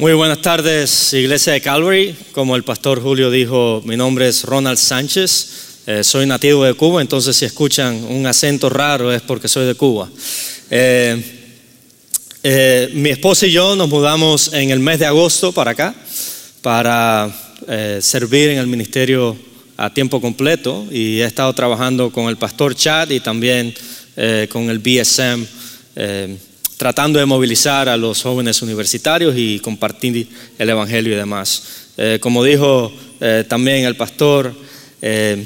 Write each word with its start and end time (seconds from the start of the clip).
Muy 0.00 0.14
buenas 0.14 0.40
tardes, 0.40 1.12
Iglesia 1.12 1.52
de 1.52 1.60
Calvary. 1.60 2.16
Como 2.32 2.56
el 2.56 2.64
pastor 2.64 3.02
Julio 3.02 3.30
dijo, 3.30 3.82
mi 3.84 3.98
nombre 3.98 4.28
es 4.28 4.44
Ronald 4.44 4.78
Sánchez. 4.78 5.82
Eh, 5.86 6.02
soy 6.02 6.24
nativo 6.24 6.64
de 6.64 6.72
Cuba, 6.72 7.02
entonces 7.02 7.36
si 7.36 7.44
escuchan 7.44 8.02
un 8.04 8.24
acento 8.24 8.70
raro 8.70 9.12
es 9.12 9.20
porque 9.20 9.46
soy 9.46 9.66
de 9.66 9.74
Cuba. 9.74 10.08
Eh, 10.70 11.22
eh, 12.42 12.90
mi 12.94 13.10
esposa 13.10 13.46
y 13.46 13.52
yo 13.52 13.76
nos 13.76 13.90
mudamos 13.90 14.54
en 14.54 14.70
el 14.70 14.78
mes 14.78 15.00
de 15.00 15.04
agosto 15.04 15.52
para 15.52 15.72
acá 15.72 15.94
para 16.62 17.30
servir 18.00 18.48
en 18.48 18.58
el 18.58 18.68
ministerio 18.68 19.36
a 19.76 19.92
tiempo 19.92 20.18
completo 20.18 20.86
y 20.90 21.20
he 21.20 21.26
estado 21.26 21.52
trabajando 21.52 22.10
con 22.10 22.30
el 22.30 22.38
pastor 22.38 22.74
Chad 22.74 23.10
y 23.10 23.20
también 23.20 23.74
con 24.48 24.70
el 24.70 24.78
BSM 24.78 25.44
tratando 26.80 27.18
de 27.18 27.26
movilizar 27.26 27.90
a 27.90 27.96
los 27.98 28.22
jóvenes 28.22 28.62
universitarios 28.62 29.34
y 29.36 29.58
compartir 29.58 30.26
el 30.58 30.70
Evangelio 30.70 31.12
y 31.12 31.16
demás. 31.16 31.62
Eh, 31.98 32.16
como 32.22 32.42
dijo 32.42 32.90
eh, 33.20 33.44
también 33.46 33.84
el 33.84 33.96
pastor, 33.96 34.54
eh, 35.02 35.44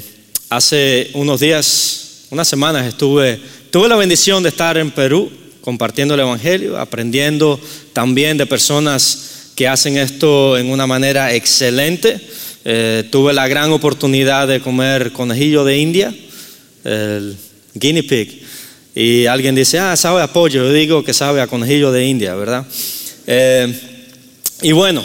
hace 0.49 1.09
unos 1.13 1.41
días, 1.41 2.27
unas 2.29 2.47
semanas 2.47 2.87
estuve, 2.87 3.37
tuve 3.69 3.89
la 3.89 3.97
bendición 3.97 4.43
de 4.43 4.47
estar 4.47 4.77
en 4.77 4.91
Perú 4.91 5.29
compartiendo 5.59 6.13
el 6.13 6.21
Evangelio, 6.21 6.79
aprendiendo 6.79 7.59
también 7.91 8.37
de 8.37 8.45
personas 8.45 9.51
que 9.57 9.67
hacen 9.67 9.97
esto 9.97 10.57
en 10.57 10.69
una 10.69 10.87
manera 10.87 11.33
excelente. 11.33 12.17
tuve 13.11 13.33
la 13.33 13.49
gran 13.49 13.73
oportunidad 13.73 14.47
de 14.47 14.61
comer 14.61 15.11
conejillo 15.11 15.65
de 15.65 15.79
India, 15.79 16.15
el 16.85 17.35
guinea 17.73 18.03
pig, 18.03 18.44
y 18.95 19.25
alguien 19.25 19.53
dice, 19.53 19.77
ah, 19.77 19.97
sabe 19.97 20.21
a 20.21 20.31
pollo, 20.31 20.63
yo 20.63 20.71
digo 20.71 21.03
que 21.03 21.13
sabe 21.13 21.41
a 21.41 21.47
conejillo 21.47 21.91
de 21.91 22.05
India, 22.05 22.33
¿verdad? 22.33 22.65
Eh, 23.27 23.77
y 24.61 24.71
bueno, 24.71 25.03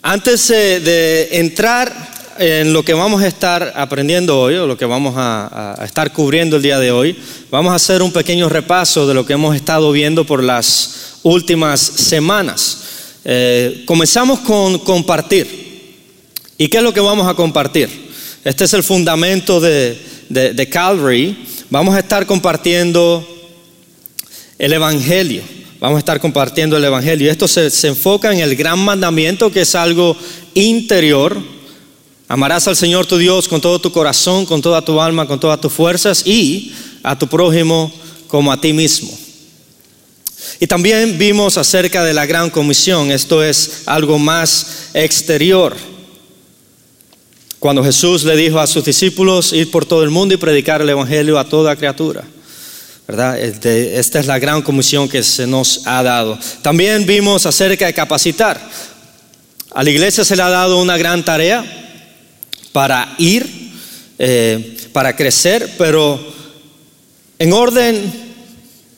antes 0.00 0.48
de 0.48 1.28
entrar 1.32 2.14
en 2.38 2.72
lo 2.72 2.82
que 2.82 2.94
vamos 2.94 3.22
a 3.22 3.26
estar 3.26 3.74
aprendiendo 3.76 4.40
hoy, 4.40 4.54
o 4.54 4.66
lo 4.66 4.76
que 4.76 4.84
vamos 4.84 5.14
a, 5.16 5.78
estar 5.84 6.12
cubriendo 6.12 6.56
el 6.56 6.62
día 6.62 6.78
de 6.78 6.90
hoy, 6.90 7.16
vamos 7.50 7.72
a 7.72 7.76
hacer 7.76 8.02
un 8.02 8.12
pequeño 8.12 8.48
repaso 8.48 9.06
de 9.06 9.14
lo 9.14 9.26
que 9.26 9.34
hemos 9.34 9.54
estado 9.54 9.92
viendo 9.92 10.24
por 10.24 10.42
las 10.42 11.18
últimas 11.22 11.80
semanas. 11.80 12.78
Eh, 13.24 13.84
comenzamos 13.86 14.40
con 14.40 14.78
compartir. 14.78 15.64
¿Y 16.56 16.68
qué 16.68 16.78
es 16.78 16.82
lo 16.82 16.94
que 16.94 17.00
vamos 17.00 17.26
a 17.26 17.34
compartir? 17.34 17.88
Este 18.44 18.64
es 18.64 18.74
el 18.74 18.82
fundamento 18.82 19.60
de, 19.60 19.98
de 20.28 20.68
Calvary 20.68 21.36
vamos 21.74 21.96
a 21.96 21.98
estar 21.98 22.24
compartiendo 22.24 23.26
el 24.60 24.72
Evangelio. 24.74 25.42
Vamos 25.80 25.96
a 25.96 25.98
estar 25.98 26.20
compartiendo 26.20 26.76
el 26.76 26.84
Evangelio. 26.84 27.28
Esto 27.28 27.48
se, 27.48 27.66
enfoca 27.88 28.32
en 28.32 28.38
el 28.38 28.54
gran 28.54 28.78
mandamiento 28.78 29.50
que 29.50 29.62
es 29.62 29.74
algo 29.74 30.16
interior. 30.54 31.36
Amarás 32.28 32.68
al 32.68 32.76
Señor 32.76 33.06
tu 33.06 33.18
Dios 33.18 33.48
con 33.48 33.60
todo 33.60 33.80
tu 33.80 33.90
corazón, 33.90 34.46
con 34.46 34.62
toda 34.62 34.84
tu 34.84 35.00
alma, 35.00 35.26
con 35.26 35.40
todas 35.40 35.60
tus 35.60 35.72
fuerzas 35.72 36.24
y 36.24 36.72
a 37.02 37.18
tu 37.18 37.26
prójimo 37.26 37.92
como 38.28 38.52
a 38.52 38.60
ti 38.60 38.72
mismo. 38.72 39.10
Y 40.60 40.68
también 40.68 41.18
vimos 41.18 41.58
acerca 41.58 42.04
de 42.04 42.14
la 42.14 42.24
gran 42.24 42.50
comisión. 42.50 43.10
Esto 43.10 43.42
es 43.42 43.82
algo 43.86 44.16
más 44.20 44.90
exterior. 44.94 45.74
Cuando 47.64 47.82
Jesús 47.82 48.24
le 48.24 48.36
dijo 48.36 48.60
a 48.60 48.66
sus 48.66 48.84
discípulos 48.84 49.54
ir 49.54 49.70
por 49.70 49.86
todo 49.86 50.04
el 50.04 50.10
mundo 50.10 50.34
y 50.34 50.36
predicar 50.36 50.82
el 50.82 50.90
Evangelio 50.90 51.38
a 51.38 51.48
toda 51.48 51.74
criatura. 51.74 52.22
¿verdad? 53.08 53.40
Esta 53.40 54.20
es 54.20 54.26
la 54.26 54.38
gran 54.38 54.60
comisión 54.60 55.08
que 55.08 55.22
se 55.22 55.46
nos 55.46 55.86
ha 55.86 56.02
dado. 56.02 56.38
También 56.60 57.06
vimos 57.06 57.46
acerca 57.46 57.86
de 57.86 57.94
capacitar. 57.94 58.60
A 59.70 59.82
la 59.82 59.88
iglesia 59.88 60.26
se 60.26 60.36
le 60.36 60.42
ha 60.42 60.50
dado 60.50 60.78
una 60.78 60.98
gran 60.98 61.24
tarea 61.24 61.64
para 62.70 63.14
ir, 63.16 63.72
eh, 64.18 64.76
para 64.92 65.16
crecer, 65.16 65.76
pero 65.78 66.20
en 67.38 67.50
orden 67.54 68.12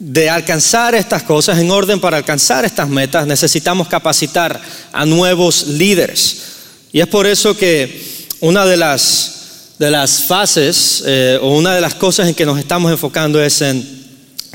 de 0.00 0.28
alcanzar 0.28 0.96
estas 0.96 1.22
cosas, 1.22 1.60
en 1.60 1.70
orden 1.70 2.00
para 2.00 2.16
alcanzar 2.16 2.64
estas 2.64 2.88
metas, 2.88 3.28
necesitamos 3.28 3.86
capacitar 3.86 4.60
a 4.92 5.06
nuevos 5.06 5.68
líderes. 5.68 6.42
Y 6.92 6.98
es 6.98 7.06
por 7.06 7.28
eso 7.28 7.56
que 7.56 8.05
una 8.40 8.66
de 8.66 8.76
las, 8.76 9.72
de 9.78 9.90
las 9.90 10.24
fases 10.24 11.02
eh, 11.06 11.38
o 11.40 11.56
una 11.56 11.74
de 11.74 11.80
las 11.80 11.94
cosas 11.94 12.28
en 12.28 12.34
que 12.34 12.46
nos 12.46 12.58
estamos 12.58 12.90
enfocando 12.90 13.42
es 13.42 13.60
en 13.62 14.06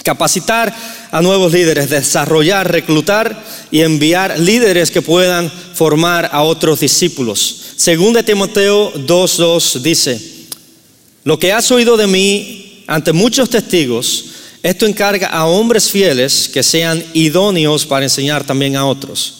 capacitar 0.04 0.74
a 1.12 1.22
nuevos 1.22 1.52
líderes, 1.52 1.90
desarrollar, 1.90 2.72
reclutar 2.72 3.44
y 3.70 3.82
enviar 3.82 4.40
líderes 4.40 4.92
que 4.92 5.02
puedan 5.02 5.52
formar 5.74 6.30
a 6.32 6.44
otros 6.44 6.80
discípulos. 6.80 7.58
Según 7.76 8.14
de 8.14 8.24
Timoteo 8.24 8.94
2.2 8.94 9.82
dice, 9.82 10.22
lo 11.24 11.38
que 11.38 11.54
has 11.54 11.70
oído 11.72 11.98
de 11.98 12.08
mí 12.08 12.84
ante 12.88 13.14
muchos 13.14 13.50
testigos, 13.50 14.26
esto 14.64 14.86
encarga 14.86 15.28
a 15.28 15.46
hombres 15.46 15.90
fieles 15.90 16.50
que 16.50 16.64
sean 16.64 17.04
idóneos 17.14 17.86
para 17.86 18.06
enseñar 18.06 18.44
también 18.44 18.76
a 18.76 18.86
otros. 18.86 19.36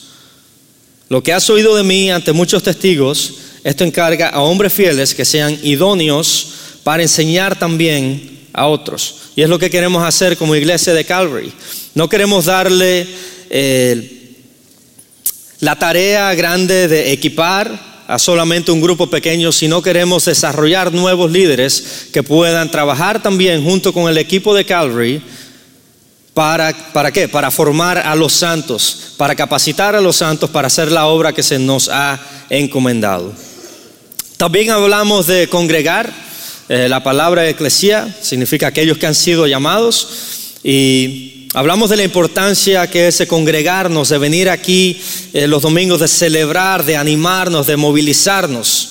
Lo 1.10 1.22
que 1.22 1.34
has 1.34 1.50
oído 1.50 1.76
de 1.76 1.84
mí 1.84 2.10
ante 2.10 2.34
muchos 2.34 2.64
testigos, 2.64 3.34
esto 3.64 3.84
encarga 3.84 4.30
a 4.30 4.42
hombres 4.42 4.74
fieles 4.74 5.14
que 5.14 5.26
sean 5.26 5.58
idóneos 5.64 6.48
para 6.84 7.04
enseñar 7.04 7.58
también 7.58 8.40
a 8.54 8.68
otros. 8.68 9.16
Y 9.36 9.42
es 9.42 9.50
lo 9.50 9.60
que 9.60 9.70
queremos 9.70 10.04
hacer 10.04 10.38
como 10.38 10.56
iglesia 10.56 10.94
de 10.94 11.06
Calvary. 11.06 11.54
No 11.94 12.10
queremos 12.10 12.46
darle 12.46 13.08
eh, 13.50 14.36
la 15.60 15.78
tarea 15.78 16.34
grande 16.34 16.88
de 16.88 17.12
equipar 17.12 17.92
a 18.08 18.20
solamente 18.20 18.72
un 18.72 18.82
grupo 18.82 19.08
pequeño, 19.08 19.52
sino 19.52 19.82
queremos 19.82 20.26
desarrollar 20.26 20.92
nuevos 20.92 21.32
líderes 21.32 22.08
que 22.12 22.24
puedan 22.24 22.70
trabajar 22.70 23.22
también 23.22 23.64
junto 23.64 23.94
con 23.94 24.10
el 24.10 24.18
equipo 24.18 24.54
de 24.54 24.66
Calvary. 24.66 25.22
¿Para, 26.34 26.74
¿Para 26.94 27.12
qué? 27.12 27.28
Para 27.28 27.52
formar 27.52 28.00
a 28.00 28.16
los 28.16 28.34
santos, 28.34 29.14
para 29.18 29.36
capacitar 29.36 29.96
a 29.96 30.02
los 30.02 30.16
santos 30.16 30.50
para 30.50 30.68
hacer 30.68 30.92
la 30.92 31.08
obra 31.08 31.34
que 31.34 31.44
se 31.44 31.60
nos 31.60 31.90
ha 31.90 32.20
encomendado. 32.50 33.34
También 34.42 34.72
hablamos 34.72 35.28
de 35.28 35.48
congregar. 35.48 36.12
Eh, 36.68 36.90
la 36.90 37.04
palabra 37.04 37.48
eclesia 37.48 38.12
significa 38.24 38.66
aquellos 38.66 38.98
que 38.98 39.06
han 39.06 39.14
sido 39.14 39.46
llamados. 39.46 40.08
Y 40.64 41.46
hablamos 41.54 41.92
de 41.92 41.98
la 41.98 42.04
importancia 42.04 42.90
que 42.90 43.08
es 43.08 43.24
congregarnos, 43.28 44.10
de 44.10 44.18
venir 44.18 44.50
aquí 44.50 45.00
eh, 45.32 45.46
los 45.46 45.62
domingos, 45.62 46.00
de 46.00 46.08
celebrar, 46.08 46.84
de 46.84 46.98
animarnos, 46.98 47.68
de 47.68 47.78
movilizarnos. 47.78 48.90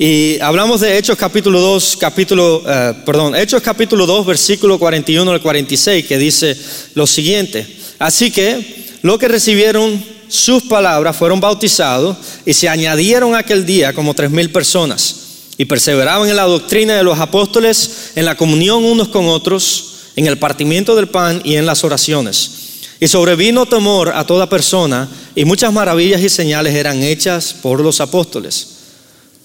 Y 0.00 0.40
hablamos 0.40 0.80
de 0.80 0.98
Hechos 0.98 1.16
capítulo 1.16 1.60
2, 1.60 1.96
capítulo, 2.00 2.64
eh, 2.66 2.92
perdón, 3.06 3.36
Hechos 3.36 3.62
capítulo 3.62 4.04
2, 4.04 4.26
versículo 4.26 4.80
41 4.80 5.30
al 5.30 5.40
46, 5.42 6.06
que 6.06 6.18
dice 6.18 6.56
lo 6.96 7.06
siguiente. 7.06 7.64
Así 8.00 8.32
que 8.32 8.98
lo 9.02 9.16
que 9.16 9.28
recibieron 9.28 10.13
sus 10.34 10.64
palabras 10.64 11.16
fueron 11.16 11.40
bautizados 11.40 12.16
y 12.44 12.52
se 12.52 12.68
añadieron 12.68 13.34
aquel 13.34 13.64
día 13.64 13.92
como 13.92 14.14
tres 14.14 14.30
mil 14.30 14.50
personas 14.50 15.16
y 15.56 15.64
perseveraban 15.64 16.28
en 16.28 16.36
la 16.36 16.42
doctrina 16.42 16.96
de 16.96 17.04
los 17.04 17.18
apóstoles, 17.20 18.10
en 18.16 18.24
la 18.24 18.36
comunión 18.36 18.84
unos 18.84 19.08
con 19.08 19.26
otros, 19.26 19.94
en 20.16 20.26
el 20.26 20.38
partimiento 20.38 20.96
del 20.96 21.08
pan 21.08 21.40
y 21.44 21.54
en 21.54 21.66
las 21.66 21.84
oraciones. 21.84 22.50
Y 22.98 23.08
sobrevino 23.08 23.66
temor 23.66 24.10
a 24.10 24.26
toda 24.26 24.48
persona 24.48 25.08
y 25.34 25.44
muchas 25.44 25.72
maravillas 25.72 26.20
y 26.20 26.28
señales 26.28 26.74
eran 26.74 27.02
hechas 27.02 27.54
por 27.62 27.80
los 27.80 28.00
apóstoles. 28.00 28.68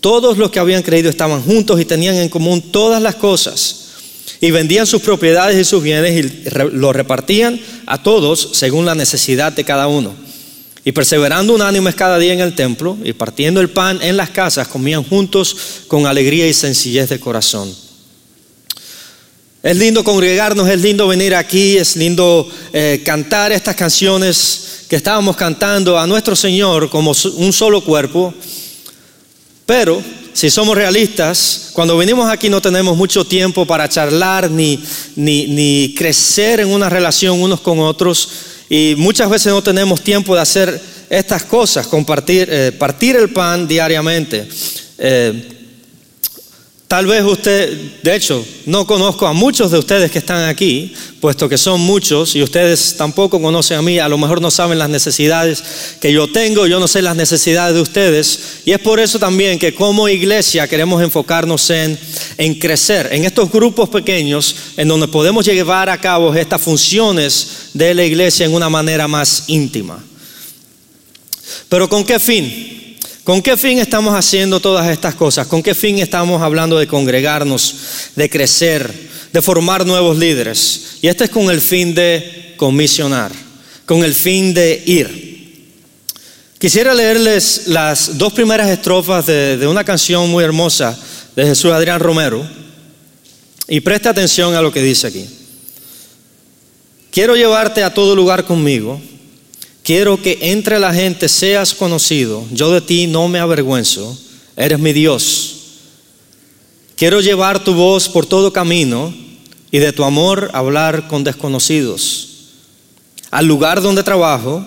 Todos 0.01 0.37
los 0.37 0.49
que 0.49 0.59
habían 0.59 0.81
creído 0.81 1.09
estaban 1.09 1.43
juntos 1.43 1.79
y 1.79 1.85
tenían 1.85 2.15
en 2.15 2.29
común 2.29 2.61
todas 2.71 3.01
las 3.01 3.15
cosas 3.15 3.89
y 4.41 4.51
vendían 4.51 4.87
sus 4.87 5.01
propiedades 5.01 5.57
y 5.57 5.65
sus 5.65 5.83
bienes 5.83 6.25
y 6.25 6.49
los 6.71 6.95
repartían 6.95 7.59
a 7.85 8.01
todos 8.01 8.49
según 8.53 8.85
la 8.85 8.95
necesidad 8.95 9.51
de 9.51 9.65
cada 9.65 9.87
uno. 9.87 10.28
Y 10.85 10.91
perseverando 10.91 11.53
unánimes 11.53 11.95
cada 11.95 12.17
día 12.17 12.33
en 12.33 12.39
el 12.39 12.55
templo 12.55 12.97
y 13.03 13.13
partiendo 13.13 13.59
el 13.61 13.69
pan 13.69 13.99
en 14.01 14.17
las 14.17 14.29
casas, 14.29 14.67
comían 14.67 15.03
juntos 15.03 15.55
con 15.87 16.05
alegría 16.05 16.47
y 16.47 16.53
sencillez 16.53 17.09
de 17.09 17.19
corazón. 17.19 17.73
Es 19.61 19.75
lindo 19.75 20.05
congregarnos, 20.05 20.69
es 20.69 20.79
lindo 20.79 21.05
venir 21.07 21.35
aquí, 21.35 21.75
es 21.75 21.97
lindo 21.97 22.49
eh, 22.71 23.01
cantar 23.05 23.51
estas 23.51 23.75
canciones 23.75 24.85
que 24.87 24.95
estábamos 24.95 25.35
cantando 25.35 25.99
a 25.99 26.07
nuestro 26.07 26.33
Señor 26.33 26.89
como 26.89 27.13
un 27.35 27.51
solo 27.51 27.83
cuerpo. 27.83 28.33
Pero 29.65 30.01
si 30.33 30.49
somos 30.49 30.77
realistas, 30.77 31.71
cuando 31.73 31.97
venimos 31.97 32.29
aquí 32.29 32.49
no 32.49 32.61
tenemos 32.61 32.95
mucho 32.95 33.25
tiempo 33.25 33.65
para 33.67 33.89
charlar 33.89 34.49
ni, 34.49 34.81
ni, 35.17 35.47
ni 35.47 35.93
crecer 35.93 36.61
en 36.61 36.69
una 36.69 36.89
relación 36.89 37.41
unos 37.41 37.59
con 37.59 37.79
otros. 37.79 38.29
Y 38.69 38.93
muchas 38.97 39.29
veces 39.29 39.51
no 39.51 39.63
tenemos 39.63 40.01
tiempo 40.01 40.35
de 40.35 40.41
hacer 40.41 40.81
estas 41.09 41.43
cosas, 41.43 41.87
compartir, 41.87 42.47
eh, 42.51 42.71
partir 42.71 43.15
el 43.15 43.31
pan 43.31 43.67
diariamente. 43.67 44.47
Eh, 44.97 45.58
Tal 46.89 47.05
vez 47.05 47.23
usted, 47.23 47.71
de 48.01 48.15
hecho, 48.15 48.43
no 48.65 48.87
conozco 48.87 49.27
a 49.27 49.33
muchos 49.33 49.69
de 49.69 49.77
ustedes 49.77 50.09
que 50.09 50.17
están 50.17 50.49
aquí, 50.49 50.91
puesto 51.21 51.47
que 51.47 51.55
son 51.55 51.79
muchos 51.81 52.35
y 52.35 52.41
ustedes 52.41 52.95
tampoco 52.97 53.39
conocen 53.39 53.77
a 53.77 53.83
mí, 53.83 53.99
a 53.99 54.09
lo 54.09 54.17
mejor 54.17 54.41
no 54.41 54.49
saben 54.49 54.79
las 54.79 54.89
necesidades 54.89 55.63
que 56.01 56.11
yo 56.11 56.31
tengo, 56.31 56.65
yo 56.65 56.79
no 56.79 56.87
sé 56.87 57.03
las 57.03 57.15
necesidades 57.15 57.75
de 57.75 57.81
ustedes. 57.81 58.39
Y 58.65 58.71
es 58.71 58.79
por 58.79 58.99
eso 58.99 59.19
también 59.19 59.59
que 59.59 59.75
como 59.75 60.09
iglesia 60.09 60.67
queremos 60.67 61.03
enfocarnos 61.03 61.69
en, 61.69 61.95
en 62.39 62.55
crecer, 62.55 63.09
en 63.11 63.23
estos 63.23 63.51
grupos 63.51 63.89
pequeños, 63.89 64.55
en 64.75 64.87
donde 64.87 65.07
podemos 65.07 65.45
llevar 65.45 65.89
a 65.89 66.01
cabo 66.01 66.33
estas 66.33 66.59
funciones 66.59 67.69
de 67.75 67.93
la 67.93 68.03
iglesia 68.03 68.47
en 68.47 68.55
una 68.55 68.67
manera 68.67 69.07
más 69.07 69.43
íntima. 69.45 70.03
Pero 71.69 71.87
¿con 71.87 72.03
qué 72.03 72.19
fin? 72.19 72.88
¿Con 73.23 73.41
qué 73.41 73.57
fin 73.57 73.79
estamos 73.79 74.15
haciendo 74.15 74.59
todas 74.59 74.89
estas 74.89 75.15
cosas? 75.15 75.47
¿Con 75.47 75.61
qué 75.61 75.75
fin 75.75 75.99
estamos 75.99 76.41
hablando 76.41 76.79
de 76.79 76.87
congregarnos, 76.87 77.75
de 78.15 78.29
crecer, 78.29 78.91
de 79.31 79.41
formar 79.41 79.85
nuevos 79.85 80.17
líderes? 80.17 80.97
Y 81.01 81.07
este 81.07 81.25
es 81.25 81.29
con 81.29 81.49
el 81.49 81.61
fin 81.61 81.93
de 81.93 82.55
comisionar, 82.57 83.31
con 83.85 84.03
el 84.03 84.15
fin 84.15 84.53
de 84.53 84.81
ir. 84.85 85.29
Quisiera 86.57 86.93
leerles 86.93 87.67
las 87.67 88.17
dos 88.17 88.33
primeras 88.33 88.69
estrofas 88.69 89.25
de, 89.25 89.65
una 89.67 89.83
canción 89.83 90.29
muy 90.29 90.43
hermosa 90.43 90.97
de 91.35 91.45
Jesús 91.45 91.71
Adrián 91.71 91.99
Romero. 91.99 92.45
Y 93.67 93.81
presta 93.81 94.09
atención 94.09 94.55
a 94.55 94.61
lo 94.61 94.71
que 94.71 94.81
dice 94.81 95.07
aquí. 95.07 95.25
Quiero 97.11 97.35
llevarte 97.35 97.83
a 97.83 97.93
todo 97.93 98.15
lugar 98.15 98.45
conmigo 98.45 98.99
Quiero 99.89 100.21
que 100.21 100.37
entre 100.39 100.77
la 100.79 100.93
gente 100.93 101.27
seas 101.27 101.73
conocido. 101.73 102.45
Yo 102.51 102.71
de 102.71 102.79
ti 102.79 103.07
no 103.07 103.27
me 103.27 103.39
avergüenzo. 103.39 104.15
Eres 104.55 104.77
mi 104.77 104.93
Dios. 104.93 105.55
Quiero 106.95 107.21
llevar 107.21 107.63
tu 107.63 107.73
voz 107.73 108.07
por 108.07 108.27
todo 108.27 108.53
camino 108.53 109.11
y 109.71 109.79
de 109.79 109.91
tu 109.91 110.03
amor 110.03 110.51
hablar 110.53 111.07
con 111.07 111.23
desconocidos. 111.23 112.27
Al 113.31 113.47
lugar 113.47 113.81
donde 113.81 114.03
trabajo, 114.03 114.63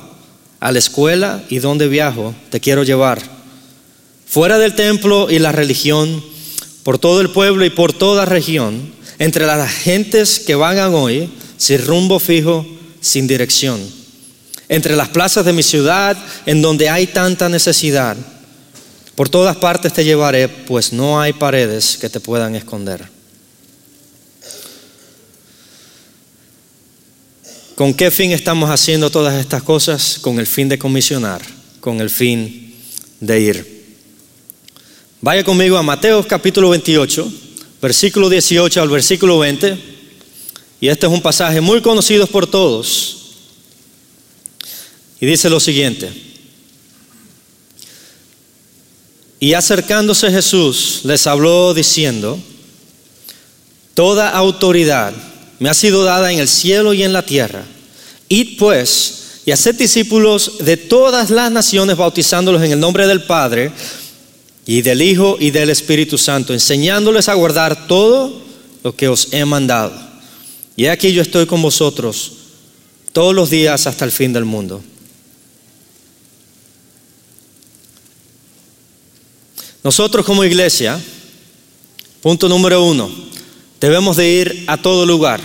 a 0.59 0.73
la 0.73 0.81
escuela 0.81 1.45
y 1.49 1.61
donde 1.61 1.87
viajo, 1.87 2.35
te 2.51 2.59
quiero 2.59 2.83
llevar. 2.83 3.23
Fuera 4.27 4.59
del 4.59 4.75
templo 4.75 5.31
y 5.31 5.39
la 5.39 5.53
religión, 5.53 6.21
por 6.83 6.99
todo 6.99 7.21
el 7.21 7.31
pueblo 7.31 7.65
y 7.65 7.71
por 7.71 7.93
toda 7.93 8.25
región, 8.25 8.93
entre 9.21 9.47
las 9.47 9.71
gentes 9.71 10.41
que 10.41 10.57
vagan 10.57 10.93
hoy, 10.95 11.31
sin 11.59 11.87
rumbo 11.87 12.19
fijo, 12.19 12.67
sin 13.01 13.29
dirección 13.29 14.02
entre 14.73 14.97
las 14.97 15.11
plazas 15.11 15.45
de 15.45 15.53
mi 15.53 15.63
ciudad, 15.63 16.17
en 16.47 16.63
donde 16.63 16.89
hay 16.89 17.07
tanta 17.07 17.51
necesidad. 17.51 18.17
Por 19.15 19.29
todas 19.29 19.55
partes 19.59 19.93
te 19.93 20.03
llevaré, 20.03 20.49
pues 20.49 20.95
no 20.95 21.21
hay 21.21 21.35
paredes 21.35 21.99
que 22.01 22.09
te 22.09 22.21
puedan 22.21 22.55
esconder. 22.55 23.07
¿Con 27.75 27.93
qué 27.93 28.11
fin 28.11 28.33
estamos 28.33 28.71
haciendo 28.71 29.11
todas 29.11 29.39
estas 29.39 29.63
cosas? 29.63 30.19
Con 30.19 30.39
el 30.39 30.47
fin 30.47 30.71
de 30.71 30.79
comisionar, 30.79 31.43
con 31.81 32.01
el 32.01 32.09
fin 32.09 32.75
de 33.21 33.41
ir. 33.41 33.97
Vaya 35.21 35.45
conmigo 35.45 35.77
a 35.77 35.83
Mateo 35.83 36.27
capítulo 36.27 36.71
28, 36.71 37.31
versículo 37.83 38.31
18 38.31 38.81
al 38.81 38.89
versículo 38.89 39.39
20. 39.39 39.77
Y 40.81 40.89
este 40.89 41.07
es 41.07 41.13
un 41.13 41.21
pasaje 41.21 41.61
muy 41.61 41.83
conocido 41.83 42.27
por 42.27 42.47
todos. 42.47 43.22
Y 45.23 45.27
dice 45.27 45.49
lo 45.49 45.61
siguiente. 45.61 46.13
Y 49.39 49.55
acercándose 49.55 50.33
Jesús 50.33 51.03
les 51.05 51.29
habló 51.29 51.73
diciendo, 51.75 52.41
Toda 53.95 54.31
autoridad 54.31 55.15
me 55.61 55.69
ha 55.69 55.75
sido 55.75 56.03
dada 56.03 56.33
en 56.33 56.41
el 56.41 56.49
cielo 56.49 56.93
y 56.93 57.05
en 57.05 57.13
la 57.13 57.25
tierra. 57.25 57.63
Id 58.29 58.59
pues 58.59 59.43
y 59.47 59.53
haced 59.53 59.77
discípulos 59.77 60.59
de 60.59 60.77
todas 60.77 61.31
las 61.31 61.53
naciones, 61.53 61.97
bautizándolos 61.97 62.61
en 62.65 62.73
el 62.73 62.81
nombre 62.81 63.07
del 63.07 63.23
Padre 63.23 63.71
y 64.67 64.83
del 64.83 65.03
Hijo 65.03 65.37
y 65.39 65.53
del 65.53 65.71
Espíritu 65.71 66.19
Santo, 66.19 66.53
enseñándoles 66.53 67.29
a 67.29 67.35
guardar 67.35 67.87
todo 67.87 68.43
lo 68.83 68.97
que 68.97 69.07
os 69.07 69.33
he 69.33 69.45
mandado. 69.45 69.93
Y 70.75 70.87
aquí 70.87 71.13
yo 71.13 71.23
estoy 71.23 71.47
con 71.47 71.63
vosotros 71.63 72.33
todos 73.13 73.33
los 73.33 73.51
días 73.51 73.87
hasta 73.87 74.05
el 74.05 74.11
fin 74.11 74.33
del 74.33 74.45
mundo. 74.45 74.83
Nosotros 79.85 80.25
como 80.25 80.45
iglesia, 80.45 81.01
punto 82.21 82.49
número 82.49 82.85
uno, 82.85 83.11
debemos 83.81 84.17
de 84.17 84.29
ir 84.29 84.65
a 84.69 84.77
todo 84.77 85.05
lugar. 85.05 85.41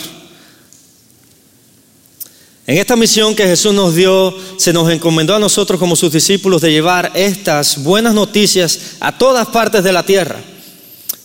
En 2.68 2.78
esta 2.78 2.96
misión 2.96 3.34
que 3.34 3.48
Jesús 3.48 3.74
nos 3.74 3.96
dio, 3.96 4.36
se 4.58 4.74
nos 4.74 4.92
encomendó 4.92 5.34
a 5.34 5.40
nosotros 5.40 5.80
como 5.80 5.96
sus 5.96 6.12
discípulos 6.12 6.62
de 6.62 6.72
llevar 6.72 7.12
estas 7.16 7.82
buenas 7.82 8.14
noticias 8.14 8.98
a 9.00 9.18
todas 9.18 9.48
partes 9.48 9.84
de 9.84 9.94
la 9.94 10.04
tierra. 10.04 10.40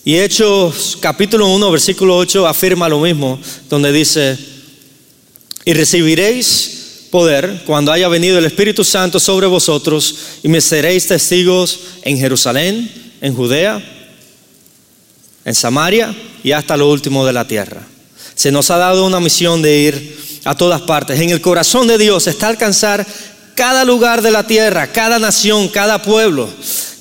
Y 0.05 0.17
Hechos 0.17 0.97
capítulo 1.01 1.49
1, 1.49 1.71
versículo 1.71 2.17
8 2.17 2.47
afirma 2.47 2.89
lo 2.89 3.01
mismo, 3.01 3.39
donde 3.69 3.93
dice, 3.93 4.39
y 5.65 5.75
recibiréis 5.75 7.09
poder 7.11 7.63
cuando 7.67 7.93
haya 7.93 8.09
venido 8.09 8.39
el 8.39 8.47
Espíritu 8.47 8.85
Santo 8.85 9.21
sobre 9.21 9.47
vosotros 9.47 10.17
y 10.43 10.49
me 10.49 10.61
seréis 10.61 11.09
testigos 11.09 11.79
en 12.03 12.19
Jerusalén, 12.19 13.02
en 13.23 13.35
Judea, 13.35 13.81
en 15.45 15.55
Samaria 15.55 16.15
y 16.43 16.53
hasta 16.53 16.77
lo 16.77 16.91
último 16.91 17.25
de 17.25 17.33
la 17.33 17.47
tierra. 17.47 17.81
Se 18.35 18.51
nos 18.51 18.71
ha 18.71 18.77
dado 18.77 19.07
una 19.07 19.21
misión 19.21 19.63
de 19.63 19.79
ir 19.79 20.41
a 20.45 20.57
todas 20.57 20.83
partes. 20.83 21.21
En 21.21 21.31
el 21.31 21.41
corazón 21.41 21.87
de 21.87 21.99
Dios 21.99 22.27
está 22.27 22.49
alcanzar 22.49 23.07
cada 23.55 23.85
lugar 23.85 24.23
de 24.23 24.33
la 24.33 24.45
tierra, 24.47 24.89
cada 24.89 25.21
nación, 25.21 25.69
cada 25.69 26.03
pueblo. 26.03 26.51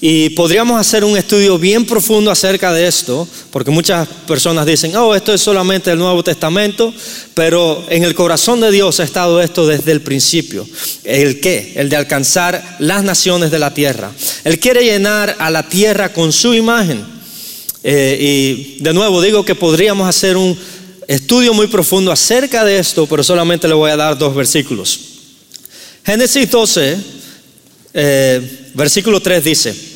Y 0.04 0.32
podríamos 0.32 0.82
hacer 0.82 1.04
un 1.04 1.16
estudio 1.16 1.60
bien 1.60 1.86
profundo 1.86 2.32
acerca 2.32 2.74
de 2.74 2.88
esto, 2.88 3.28
porque 3.52 3.70
muchas 3.70 4.08
personas 4.28 4.66
dicen, 4.66 4.96
oh, 4.96 5.14
esto 5.14 5.32
es 5.32 5.42
solamente 5.42 5.92
el 5.92 6.00
Nuevo 6.00 6.24
Testamento, 6.24 6.92
pero 7.36 7.86
en 7.88 8.04
el 8.04 8.16
corazón 8.16 8.62
de 8.62 8.72
Dios 8.72 9.00
ha 9.00 9.04
estado 9.04 9.40
esto 9.40 9.68
desde 9.68 9.92
el 9.92 10.02
principio. 10.02 10.68
¿El 11.04 11.40
qué? 11.40 11.74
El 11.76 11.90
de 11.90 11.98
alcanzar 11.98 12.78
las 12.80 13.04
naciones 13.04 13.52
de 13.52 13.60
la 13.60 13.76
tierra. 13.76 14.12
Él 14.44 14.60
quiere 14.60 14.84
llenar 14.84 15.36
a 15.38 15.52
la 15.52 15.70
tierra 15.70 16.12
con 16.12 16.34
su 16.34 16.56
imagen. 16.56 17.06
Eh, 17.84 18.78
y 18.80 18.84
de 18.84 18.94
nuevo 18.94 19.22
digo 19.22 19.46
que 19.46 19.54
podríamos 19.54 20.10
hacer 20.10 20.36
un 20.36 20.58
estudio 21.08 21.54
muy 21.54 21.68
profundo 21.68 22.12
acerca 22.12 22.66
de 22.66 22.80
esto, 22.80 23.06
pero 23.06 23.24
solamente 23.24 23.68
le 23.68 23.76
voy 23.76 23.92
a 23.92 23.98
dar 23.98 24.18
dos 24.18 24.34
versículos. 24.34 25.00
Génesis 26.04 26.50
12, 26.50 26.98
eh, 27.94 28.72
versículo 28.74 29.22
3 29.22 29.44
dice, 29.44 29.91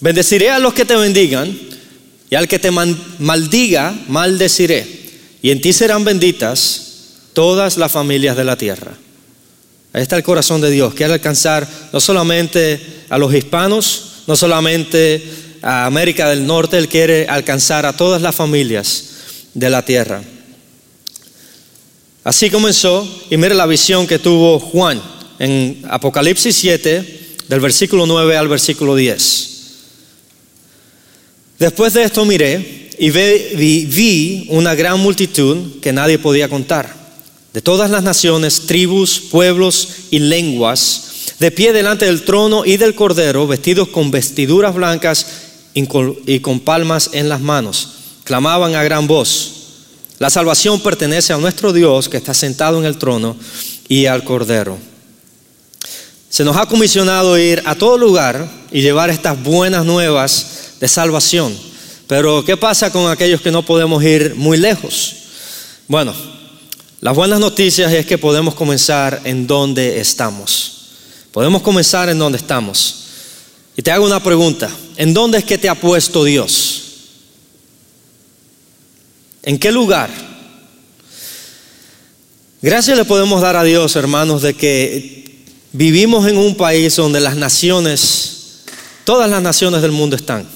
bendeciré 0.00 0.50
a 0.50 0.58
los 0.58 0.74
que 0.74 0.84
te 0.84 0.96
bendigan 0.96 1.56
y 2.28 2.34
al 2.34 2.48
que 2.48 2.58
te 2.58 2.70
maldiga, 2.70 3.94
maldeciré 4.08 4.96
y 5.42 5.50
en 5.50 5.60
ti 5.60 5.72
serán 5.72 6.04
benditas 6.04 6.82
todas 7.32 7.76
las 7.76 7.92
familias 7.92 8.36
de 8.36 8.44
la 8.44 8.56
tierra. 8.56 8.94
Ahí 9.92 10.02
está 10.02 10.16
el 10.16 10.22
corazón 10.22 10.60
de 10.60 10.70
Dios, 10.70 10.94
quiere 10.94 11.14
alcanzar 11.14 11.66
no 11.92 12.00
solamente 12.00 12.80
a 13.08 13.16
los 13.16 13.32
hispanos, 13.32 14.24
no 14.26 14.36
solamente 14.36 15.22
a 15.62 15.86
América 15.86 16.28
del 16.28 16.46
Norte, 16.46 16.78
Él 16.78 16.88
quiere 16.88 17.26
alcanzar 17.28 17.86
a 17.86 17.96
todas 17.96 18.20
las 18.20 18.34
familias 18.34 19.04
de 19.54 19.70
la 19.70 19.84
tierra. 19.84 20.22
Así 22.24 22.50
comenzó, 22.50 23.08
y 23.30 23.36
mire 23.36 23.54
la 23.54 23.66
visión 23.66 24.06
que 24.06 24.18
tuvo 24.18 24.58
Juan 24.58 25.00
en 25.38 25.82
Apocalipsis 25.88 26.56
7, 26.56 27.36
del 27.48 27.60
versículo 27.60 28.04
9 28.04 28.36
al 28.36 28.48
versículo 28.48 28.96
10. 28.96 29.55
Después 31.58 31.94
de 31.94 32.04
esto 32.04 32.24
miré 32.24 32.90
y 32.98 33.10
vi, 33.10 34.46
una 34.50 34.74
gran 34.74 35.00
multitud 35.00 35.80
que 35.80 35.92
nadie 35.92 36.18
podía 36.18 36.48
contar, 36.48 36.94
de 37.52 37.62
todas 37.62 37.90
las 37.90 38.02
naciones, 38.02 38.66
tribus, 38.66 39.20
pueblos 39.30 39.88
y 40.10 40.18
lenguas, 40.18 41.02
de 41.38 41.50
pie 41.50 41.72
delante 41.72 42.06
del 42.06 42.22
trono 42.22 42.64
y 42.64 42.76
del 42.76 42.94
cordero, 42.94 43.46
vestidos 43.46 43.88
con 43.88 44.10
vestiduras 44.10 44.74
blancas 44.74 45.26
y 45.74 46.40
con 46.40 46.60
palmas 46.60 47.10
en 47.12 47.28
las 47.28 47.40
manos. 47.40 47.90
Clamaban 48.24 48.74
a 48.74 48.82
gran 48.82 49.06
voz, 49.06 49.56
la 50.18 50.30
salvación 50.30 50.80
pertenece 50.80 51.32
a 51.32 51.38
nuestro 51.38 51.72
Dios 51.72 52.08
que 52.08 52.16
está 52.16 52.32
sentado 52.32 52.78
en 52.78 52.86
el 52.86 52.96
trono 52.96 53.36
y 53.88 54.06
al 54.06 54.24
cordero. 54.24 54.78
Se 56.28 56.44
nos 56.44 56.56
ha 56.56 56.66
comisionado 56.66 57.38
ir 57.38 57.62
a 57.66 57.74
todo 57.74 57.96
lugar 57.98 58.50
y 58.72 58.80
llevar 58.80 59.10
estas 59.10 59.42
buenas 59.42 59.84
nuevas 59.84 60.65
de 60.80 60.88
salvación 60.88 61.56
pero 62.06 62.44
¿qué 62.44 62.56
pasa 62.56 62.92
con 62.92 63.10
aquellos 63.10 63.40
que 63.40 63.50
no 63.50 63.64
podemos 63.64 64.02
ir 64.04 64.34
muy 64.36 64.58
lejos? 64.58 65.14
Bueno, 65.88 66.14
las 67.00 67.14
buenas 67.14 67.40
noticias 67.40 67.92
es 67.92 68.06
que 68.06 68.18
podemos 68.18 68.54
comenzar 68.54 69.22
en 69.24 69.46
donde 69.46 70.00
estamos. 70.00 70.72
Podemos 71.32 71.62
comenzar 71.62 72.08
en 72.08 72.18
donde 72.18 72.38
estamos. 72.38 73.04
Y 73.76 73.82
te 73.82 73.90
hago 73.90 74.06
una 74.06 74.22
pregunta. 74.22 74.70
¿En 74.96 75.12
dónde 75.12 75.38
es 75.38 75.44
que 75.44 75.58
te 75.58 75.68
ha 75.68 75.74
puesto 75.74 76.24
Dios? 76.24 76.82
¿En 79.42 79.58
qué 79.58 79.72
lugar? 79.72 80.10
Gracias 82.62 82.96
le 82.96 83.04
podemos 83.04 83.42
dar 83.42 83.56
a 83.56 83.64
Dios, 83.64 83.96
hermanos, 83.96 84.42
de 84.42 84.54
que 84.54 85.44
vivimos 85.72 86.26
en 86.26 86.38
un 86.38 86.56
país 86.56 86.96
donde 86.96 87.20
las 87.20 87.36
naciones, 87.36 88.62
todas 89.04 89.28
las 89.28 89.42
naciones 89.42 89.82
del 89.82 89.92
mundo 89.92 90.16
están. 90.16 90.55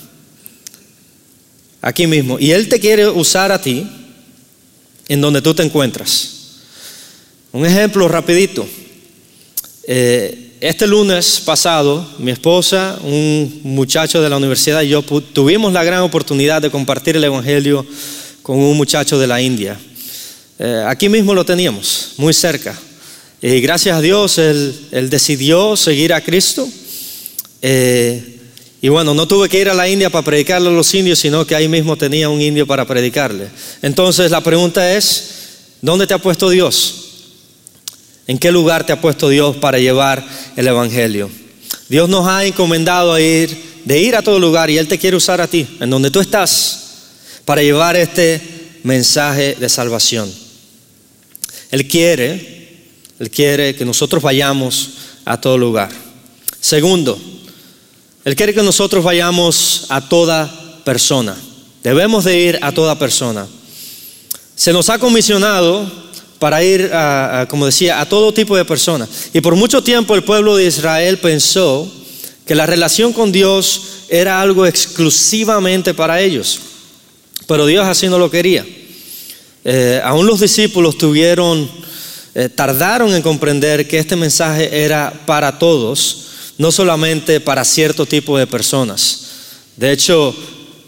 Aquí 1.80 2.06
mismo. 2.06 2.38
Y 2.38 2.50
Él 2.52 2.68
te 2.68 2.78
quiere 2.78 3.08
usar 3.08 3.52
a 3.52 3.60
ti 3.60 3.86
en 5.08 5.20
donde 5.20 5.42
tú 5.42 5.54
te 5.54 5.62
encuentras. 5.62 6.40
Un 7.52 7.66
ejemplo 7.66 8.06
rapidito. 8.06 8.66
Eh, 9.84 10.52
este 10.60 10.86
lunes 10.86 11.40
pasado, 11.44 12.06
mi 12.18 12.30
esposa, 12.30 12.98
un 13.02 13.60
muchacho 13.64 14.20
de 14.20 14.28
la 14.28 14.36
universidad 14.36 14.82
y 14.82 14.90
yo 14.90 15.02
tuvimos 15.02 15.72
la 15.72 15.82
gran 15.82 16.02
oportunidad 16.02 16.60
de 16.60 16.70
compartir 16.70 17.16
el 17.16 17.24
Evangelio 17.24 17.86
con 18.42 18.58
un 18.58 18.76
muchacho 18.76 19.18
de 19.18 19.26
la 19.26 19.40
India. 19.40 19.80
Eh, 20.58 20.84
aquí 20.86 21.08
mismo 21.08 21.34
lo 21.34 21.44
teníamos, 21.44 22.12
muy 22.18 22.34
cerca. 22.34 22.78
Y 23.40 23.60
gracias 23.60 23.96
a 23.96 24.02
Dios 24.02 24.36
él, 24.36 25.08
decidió 25.08 25.76
seguir 25.76 26.12
a 26.12 26.20
Cristo. 26.20 26.68
Eh, 27.62 28.39
y 28.82 28.88
bueno, 28.88 29.12
no 29.12 29.28
tuve 29.28 29.48
que 29.48 29.60
ir 29.60 29.68
a 29.68 29.74
la 29.74 29.88
India 29.88 30.08
para 30.08 30.24
predicarle 30.24 30.68
a 30.68 30.72
los 30.72 30.94
indios, 30.94 31.18
sino 31.18 31.46
que 31.46 31.54
ahí 31.54 31.68
mismo 31.68 31.96
tenía 31.96 32.30
un 32.30 32.40
indio 32.40 32.66
para 32.66 32.86
predicarle. 32.86 33.48
Entonces 33.82 34.30
la 34.30 34.40
pregunta 34.40 34.96
es, 34.96 35.24
¿dónde 35.82 36.06
te 36.06 36.14
ha 36.14 36.18
puesto 36.18 36.48
Dios? 36.48 36.94
¿En 38.26 38.38
qué 38.38 38.50
lugar 38.50 38.86
te 38.86 38.92
ha 38.92 39.00
puesto 39.00 39.28
Dios 39.28 39.56
para 39.56 39.78
llevar 39.78 40.26
el 40.56 40.66
Evangelio? 40.66 41.30
Dios 41.90 42.08
nos 42.08 42.26
ha 42.26 42.44
encomendado 42.44 43.12
a 43.12 43.20
ir, 43.20 43.54
de 43.84 44.00
ir 44.00 44.16
a 44.16 44.22
todo 44.22 44.38
lugar 44.38 44.70
y 44.70 44.78
Él 44.78 44.88
te 44.88 44.98
quiere 44.98 45.16
usar 45.16 45.42
a 45.42 45.48
ti, 45.48 45.66
en 45.80 45.90
donde 45.90 46.10
tú 46.10 46.20
estás, 46.20 46.78
para 47.44 47.62
llevar 47.62 47.96
este 47.96 48.40
mensaje 48.82 49.56
de 49.56 49.68
salvación. 49.68 50.32
Él 51.70 51.86
quiere, 51.86 52.86
Él 53.18 53.30
quiere 53.30 53.74
que 53.74 53.84
nosotros 53.84 54.22
vayamos 54.22 54.90
a 55.26 55.38
todo 55.38 55.58
lugar. 55.58 55.90
Segundo, 56.60 57.20
Él 58.24 58.36
quiere 58.36 58.52
que 58.52 58.62
nosotros 58.62 59.02
vayamos 59.02 59.86
a 59.88 60.06
toda 60.08 60.80
persona. 60.84 61.36
Debemos 61.82 62.24
de 62.24 62.38
ir 62.38 62.58
a 62.60 62.72
toda 62.72 62.98
persona. 62.98 63.46
Se 64.54 64.72
nos 64.72 64.90
ha 64.90 64.98
comisionado 64.98 65.90
para 66.38 66.62
ir, 66.62 66.90
a, 66.92 67.46
como 67.48 67.66
decía, 67.66 68.00
a 68.00 68.08
todo 68.08 68.34
tipo 68.34 68.56
de 68.56 68.64
personas. 68.64 69.08
Y 69.32 69.40
por 69.40 69.56
mucho 69.56 69.82
tiempo 69.82 70.14
el 70.14 70.24
pueblo 70.24 70.56
de 70.56 70.66
Israel 70.66 71.18
pensó 71.18 71.90
que 72.46 72.54
la 72.54 72.66
relación 72.66 73.12
con 73.12 73.32
Dios 73.32 73.82
era 74.08 74.40
algo 74.40 74.66
exclusivamente 74.66 75.94
para 75.94 76.20
ellos. 76.20 76.58
Pero 77.46 77.64
Dios 77.64 77.86
así 77.86 78.08
no 78.08 78.18
lo 78.18 78.30
quería. 78.30 78.66
Eh, 79.64 80.00
aún 80.04 80.26
los 80.26 80.40
discípulos 80.40 80.98
tuvieron, 80.98 81.70
eh, 82.34 82.48
tardaron 82.48 83.14
en 83.14 83.22
comprender 83.22 83.88
que 83.88 83.98
este 83.98 84.16
mensaje 84.16 84.84
era 84.84 85.12
para 85.26 85.58
todos, 85.58 86.29
no 86.60 86.70
solamente 86.70 87.40
para 87.40 87.64
cierto 87.64 88.04
tipo 88.04 88.36
de 88.36 88.46
personas. 88.46 89.28
De 89.76 89.90
hecho, 89.90 90.34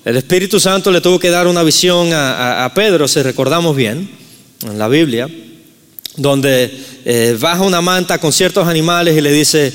el 0.04 0.18
Espíritu 0.18 0.60
Santo 0.60 0.90
le 0.90 1.00
tuvo 1.00 1.18
que 1.18 1.30
dar 1.30 1.46
una 1.46 1.62
visión 1.62 2.10
a, 2.12 2.70
Pedro, 2.74 3.08
si 3.08 3.22
recordamos 3.22 3.74
bien, 3.74 4.06
en 4.60 4.78
la 4.78 4.86
Biblia, 4.86 5.30
donde 6.18 6.70
eh, 7.06 7.38
baja 7.40 7.62
una 7.62 7.80
manta 7.80 8.18
con 8.18 8.34
ciertos 8.34 8.68
animales 8.68 9.16
y 9.16 9.22
le 9.22 9.32
dice, 9.32 9.72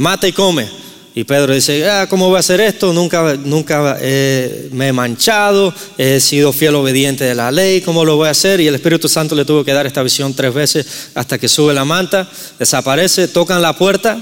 mata 0.00 0.26
y 0.26 0.32
come. 0.32 0.66
Y 1.14 1.22
Pedro 1.22 1.54
dice, 1.54 1.88
ah, 1.88 2.08
¿cómo 2.10 2.26
voy 2.26 2.38
a 2.38 2.40
hacer 2.40 2.60
esto? 2.60 2.92
Nunca, 2.92 3.36
nunca 3.36 3.98
eh, 4.00 4.68
me 4.72 4.88
he 4.88 4.92
manchado, 4.92 5.72
he 5.96 6.18
sido 6.18 6.52
fiel 6.52 6.74
obediente 6.74 7.22
de 7.22 7.36
la 7.36 7.52
ley, 7.52 7.82
¿cómo 7.82 8.04
lo 8.04 8.16
voy 8.16 8.26
a 8.26 8.32
hacer? 8.32 8.60
Y 8.60 8.66
el 8.66 8.74
Espíritu 8.74 9.08
Santo 9.08 9.36
le 9.36 9.44
tuvo 9.44 9.62
que 9.62 9.72
dar 9.72 9.86
esta 9.86 10.02
visión 10.02 10.34
tres 10.34 10.52
veces 10.52 10.84
hasta 11.14 11.38
que 11.38 11.46
sube 11.46 11.72
la 11.72 11.84
manta, 11.84 12.28
desaparece, 12.58 13.28
tocan 13.28 13.62
la 13.62 13.78
puerta 13.78 14.20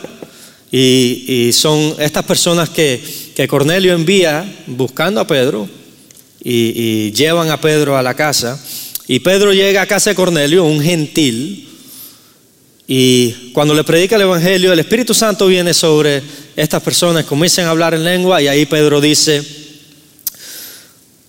y, 0.73 1.51
son 1.53 1.95
estas 1.99 2.25
personas 2.25 2.71
que, 2.71 3.01
que, 3.37 3.47
Cornelio 3.47 3.93
envía 3.93 4.45
buscando 4.67 5.21
a 5.21 5.27
Pedro 5.27 5.69
y, 6.43 6.73
y 6.75 7.13
llevan 7.13 7.51
a 7.51 7.61
Pedro 7.61 7.97
a 7.97 8.03
la 8.03 8.15
casa. 8.15 8.59
Y 9.07 9.21
Pedro 9.21 9.53
llega 9.53 9.83
a 9.83 9.87
casa 9.87 10.11
de 10.11 10.17
Cornelio, 10.17 10.65
un 10.65 10.83
gentil, 10.83 11.69
y 12.95 13.53
cuando 13.53 13.75
le 13.75 13.85
predica 13.85 14.17
el 14.17 14.23
Evangelio, 14.23 14.73
el 14.73 14.81
Espíritu 14.81 15.15
Santo 15.15 15.47
viene 15.47 15.73
sobre 15.73 16.23
estas 16.57 16.83
personas, 16.83 17.25
comienzan 17.25 17.67
a 17.67 17.71
hablar 17.71 17.95
en 17.95 18.05
lengua 18.05 18.43
y 18.43 18.49
ahí 18.49 18.67
Pedro 18.67 19.01
dice, 19.01 19.43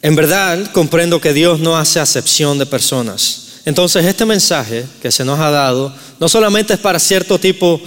en 0.02 0.16
verdad 0.16 0.72
comprendo 0.72 1.22
que 1.22 1.34
Dios 1.34 1.60
no 1.60 1.78
hace 1.78 2.00
acepción 2.00 2.58
de 2.58 2.66
personas. 2.66 3.43
Entonces 3.66 4.06
este 4.06 4.26
mensaje 4.26 4.86
que 5.02 5.12
se 5.12 5.24
nos 5.24 5.40
ha 5.40 5.50
dado 5.50 5.94
no 6.20 6.28
solamente 6.28 6.74
es 6.74 6.80
para 6.80 7.00
cierto 7.00 7.40
tipo 7.40 7.82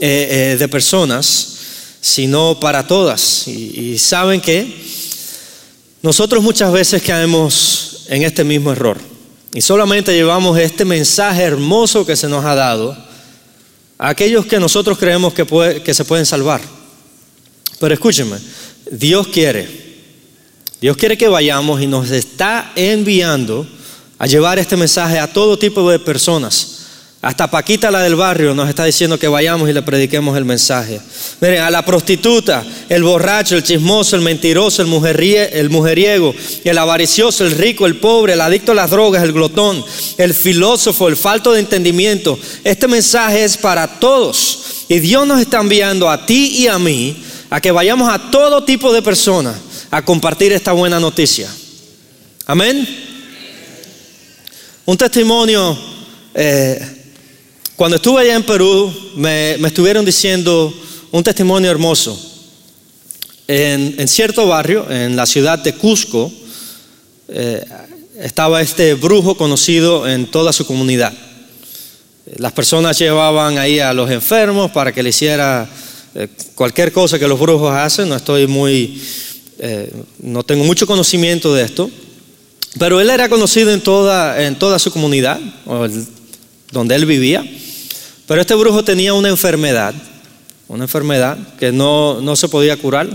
eh, 0.00 0.52
eh, 0.52 0.56
de 0.58 0.68
personas, 0.68 1.56
sino 2.00 2.58
para 2.58 2.86
todas. 2.86 3.46
Y, 3.46 3.98
saben 3.98 4.40
que 4.40 4.66
nosotros 6.02 6.42
muchas 6.42 6.72
veces 6.72 7.02
caemos 7.02 8.06
en 8.08 8.22
este 8.22 8.42
mismo 8.42 8.72
error. 8.72 8.98
Y 9.52 9.60
solamente 9.60 10.14
llevamos 10.14 10.58
este 10.58 10.84
mensaje 10.84 11.42
hermoso 11.42 12.06
que 12.06 12.16
se 12.16 12.28
nos 12.28 12.44
ha 12.44 12.54
dado 12.54 12.96
a 13.98 14.08
aquellos 14.08 14.46
que 14.46 14.58
nosotros 14.58 14.98
creemos 14.98 15.34
que, 15.34 15.44
que 15.84 15.94
se 15.94 16.04
pueden 16.04 16.26
salvar. 16.26 16.60
Pero 17.78 17.94
escúchenme, 17.94 18.36
Dios 18.90 19.28
quiere, 19.28 19.68
Dios 20.80 20.96
quiere 20.96 21.16
que 21.16 21.28
vayamos 21.28 21.80
y 21.80 21.86
nos 21.86 22.10
está 22.10 22.72
enviando 22.74 23.66
a 24.20 24.26
llevar 24.26 24.58
este 24.58 24.76
mensaje 24.76 25.18
a 25.18 25.32
todo 25.32 25.58
tipo 25.58 25.90
de 25.90 25.98
personas. 25.98 26.76
Hasta 27.22 27.50
Paquita, 27.50 27.90
la 27.90 28.02
del 28.02 28.16
barrio, 28.16 28.54
nos 28.54 28.68
está 28.68 28.84
diciendo 28.84 29.18
que 29.18 29.28
vayamos 29.28 29.68
y 29.68 29.72
le 29.72 29.80
prediquemos 29.80 30.36
el 30.36 30.44
mensaje. 30.44 31.00
Miren, 31.40 31.62
a 31.62 31.70
la 31.70 31.84
prostituta, 31.86 32.62
el 32.90 33.02
borracho, 33.02 33.56
el 33.56 33.62
chismoso, 33.62 34.16
el 34.16 34.22
mentiroso, 34.22 34.82
el, 34.82 34.88
mujeriego, 34.88 36.34
el 36.64 36.78
avaricioso, 36.78 37.46
el 37.46 37.52
rico, 37.52 37.86
el 37.86 37.96
pobre, 37.96 38.34
el 38.34 38.42
adicto 38.42 38.72
a 38.72 38.74
las 38.74 38.90
drogas, 38.90 39.22
el 39.22 39.32
glotón, 39.32 39.82
el 40.18 40.34
filósofo, 40.34 41.08
el 41.08 41.16
falto 41.16 41.52
de 41.52 41.60
entendimiento. 41.60 42.38
Este 42.62 42.88
mensaje 42.88 43.42
es 43.42 43.56
para 43.56 44.00
todos. 44.00 44.84
Y 44.88 44.98
Dios 44.98 45.26
nos 45.26 45.40
está 45.40 45.60
enviando 45.60 46.10
a 46.10 46.26
ti 46.26 46.58
y 46.58 46.66
a 46.66 46.78
mí 46.78 47.16
a 47.48 47.58
que 47.58 47.70
vayamos 47.70 48.12
a 48.12 48.30
todo 48.30 48.64
tipo 48.64 48.92
de 48.92 49.00
personas 49.00 49.56
a 49.90 50.04
compartir 50.04 50.52
esta 50.52 50.72
buena 50.72 51.00
noticia. 51.00 51.50
Amén. 52.46 53.09
Un 54.86 54.96
testimonio. 54.96 55.76
Eh, 56.34 56.80
cuando 57.76 57.96
estuve 57.96 58.22
allá 58.22 58.34
en 58.34 58.42
Perú, 58.42 58.92
me, 59.14 59.54
estuvieron 59.54 60.04
diciendo 60.04 60.72
un 61.10 61.22
testimonio 61.22 61.70
hermoso. 61.70 62.18
En, 63.46 64.08
cierto 64.08 64.46
barrio, 64.46 64.90
en 64.90 65.16
la 65.16 65.26
ciudad 65.26 65.58
de 65.58 65.74
Cusco, 65.74 66.32
eh, 67.28 67.64
estaba 68.20 68.62
este 68.62 68.94
brujo 68.94 69.36
conocido 69.36 70.08
en 70.08 70.26
toda 70.30 70.52
su 70.52 70.64
comunidad. 70.66 71.12
Las 72.36 72.52
personas 72.52 72.98
llevaban 72.98 73.58
ahí 73.58 73.80
a 73.80 73.92
los 73.92 74.10
enfermos 74.10 74.70
para 74.70 74.92
que 74.92 75.02
le 75.02 75.10
hiciera 75.10 75.68
eh, 76.14 76.28
cualquier 76.54 76.90
cosa 76.90 77.18
que 77.18 77.28
los 77.28 77.38
brujos 77.38 77.72
hacen. 77.74 78.08
No 78.08 78.16
estoy 78.16 78.46
muy, 78.46 79.02
no 80.20 80.42
tengo 80.42 80.64
mucho 80.64 80.86
conocimiento 80.86 81.52
de 81.52 81.64
esto, 81.64 81.90
pero 82.78 83.00
él 83.00 83.10
era 83.10 83.28
conocido 83.28 83.72
en 83.72 83.80
toda, 83.80 84.42
en 84.44 84.58
toda 84.58 84.78
su 84.78 84.90
comunidad, 84.90 85.40
donde 86.70 86.94
él 86.94 87.06
vivía. 87.06 87.44
Pero 88.26 88.40
este 88.40 88.54
brujo 88.54 88.84
tenía 88.84 89.12
una 89.12 89.28
enfermedad, 89.28 89.94
una 90.68 90.84
enfermedad 90.84 91.36
que 91.58 91.72
no, 91.72 92.36
se 92.36 92.48
podía 92.48 92.76
curar, 92.76 93.08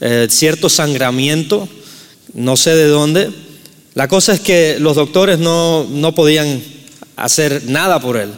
eh, 0.00 0.28
cierto 0.30 0.68
sangramiento, 0.68 1.68
no 2.34 2.56
sé 2.56 2.76
de 2.76 2.86
dónde. 2.86 3.30
La 3.94 4.06
cosa 4.06 4.32
es 4.32 4.40
que 4.40 4.76
los 4.78 4.94
doctores 4.94 5.38
no, 5.38 5.84
no 5.90 6.14
podían 6.14 6.62
hacer 7.16 7.64
nada 7.66 8.00
por 8.00 8.16
él. 8.16 8.30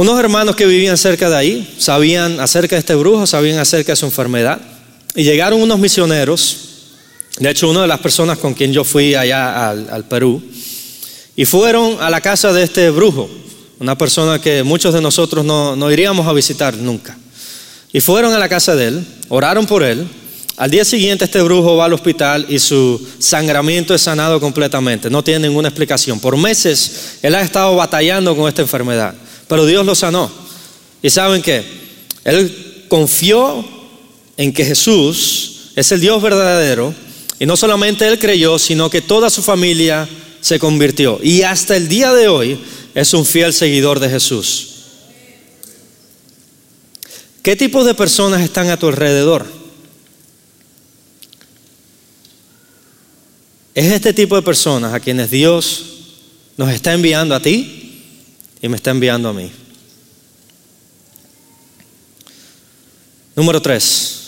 Unos 0.00 0.18
hermanos 0.18 0.56
que 0.56 0.66
vivían 0.66 0.96
cerca 0.96 1.28
de 1.28 1.36
ahí 1.36 1.74
sabían 1.78 2.40
acerca 2.40 2.74
de 2.74 2.80
este 2.80 2.94
brujo, 2.94 3.26
sabían 3.26 3.58
acerca 3.58 3.92
de 3.92 3.96
su 3.96 4.06
enfermedad. 4.06 4.58
Y 5.14 5.24
llegaron 5.24 5.60
unos 5.60 5.78
misioneros, 5.78 6.69
de 7.40 7.50
hecho 7.50 7.70
una 7.70 7.82
de 7.82 7.88
las 7.88 8.00
personas 8.00 8.38
con 8.38 8.52
quien 8.52 8.70
yo 8.70 8.84
fui 8.84 9.14
allá 9.14 9.70
al, 9.70 10.04
Perú, 10.04 10.42
y 11.34 11.46
fueron 11.46 11.96
a 12.00 12.10
la 12.10 12.20
casa 12.20 12.52
de 12.52 12.62
este 12.62 12.90
brujo 12.90 13.30
una 13.78 13.96
persona 13.96 14.38
que 14.38 14.62
muchos 14.62 14.92
de 14.92 15.00
nosotros 15.00 15.42
no, 15.42 15.90
iríamos 15.90 16.26
a 16.26 16.34
visitar 16.34 16.76
nunca. 16.76 17.16
Y 17.94 18.00
fueron 18.00 18.34
a 18.34 18.38
la 18.38 18.46
casa 18.46 18.76
de 18.76 18.88
él, 18.88 19.06
oraron 19.30 19.66
por 19.66 19.82
él. 19.82 20.06
Al 20.58 20.70
día 20.70 20.84
siguiente 20.84 21.24
este 21.24 21.40
brujo 21.40 21.76
va 21.76 21.86
al 21.86 21.94
hospital 21.94 22.44
y 22.46 22.58
su 22.58 23.00
sangramiento 23.18 23.94
es 23.94 24.02
sanado 24.02 24.38
completamente. 24.38 25.08
No 25.08 25.24
tiene 25.24 25.48
ninguna 25.48 25.68
explicación. 25.68 26.20
Por 26.20 26.36
meses 26.36 27.18
él 27.22 27.34
ha 27.34 27.40
estado 27.40 27.74
batallando 27.74 28.36
con 28.36 28.48
esta 28.48 28.60
enfermedad, 28.60 29.14
pero 29.48 29.64
Dios 29.64 29.86
lo 29.86 29.94
sanó. 29.94 30.30
¿Y 31.00 31.08
saben 31.08 31.40
qué? 31.40 31.64
Él 32.22 32.84
confió 32.88 33.64
en 34.36 34.52
que 34.52 34.66
Jesús 34.66 35.70
es 35.74 35.90
el 35.90 36.02
Dios 36.02 36.20
verdadero 36.20 36.94
Y 37.40 37.46
no 37.46 37.56
solamente 37.56 38.06
él 38.06 38.18
creyó, 38.18 38.58
sino 38.58 38.90
que 38.90 39.00
toda 39.00 39.30
su 39.30 39.42
familia 39.42 40.06
se 40.42 40.58
convirtió. 40.58 41.18
Y 41.22 41.40
hasta 41.40 41.74
el 41.74 41.88
día 41.88 42.12
de 42.12 42.28
hoy 42.28 42.60
es 42.94 43.14
un 43.14 43.24
fiel 43.24 43.54
seguidor 43.54 43.98
de 43.98 44.10
Jesús. 44.10 44.68
¿Qué 47.42 47.56
tipo 47.56 47.82
de 47.82 47.94
personas 47.94 48.42
están 48.42 48.68
a 48.68 48.78
tu 48.78 48.88
alrededor? 48.88 49.46
Es 53.74 53.90
este 53.90 54.12
tipo 54.12 54.36
de 54.36 54.42
personas 54.42 54.92
a 54.92 55.00
quienes 55.00 55.30
Dios 55.30 55.84
nos 56.58 56.70
está 56.70 56.92
enviando 56.92 57.34
a 57.34 57.40
ti 57.40 58.02
y 58.60 58.68
me 58.68 58.76
está 58.76 58.90
enviando 58.90 59.30
a 59.30 59.32
mí. 59.32 59.50
Número 63.34 63.62
tres. 63.62 64.19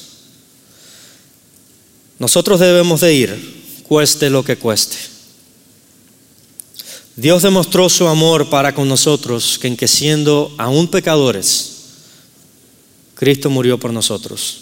Nosotros 2.22 2.60
debemos 2.60 3.00
de 3.00 3.12
ir, 3.12 3.82
cueste 3.82 4.30
lo 4.30 4.44
que 4.44 4.56
cueste. 4.56 4.96
Dios 7.16 7.42
demostró 7.42 7.88
su 7.88 8.06
amor 8.06 8.48
para 8.48 8.72
con 8.76 8.86
nosotros, 8.88 9.58
que 9.58 9.66
en 9.66 9.76
que 9.76 9.88
siendo 9.88 10.54
aún 10.56 10.86
pecadores, 10.86 11.78
Cristo 13.16 13.50
murió 13.50 13.76
por 13.76 13.92
nosotros. 13.92 14.60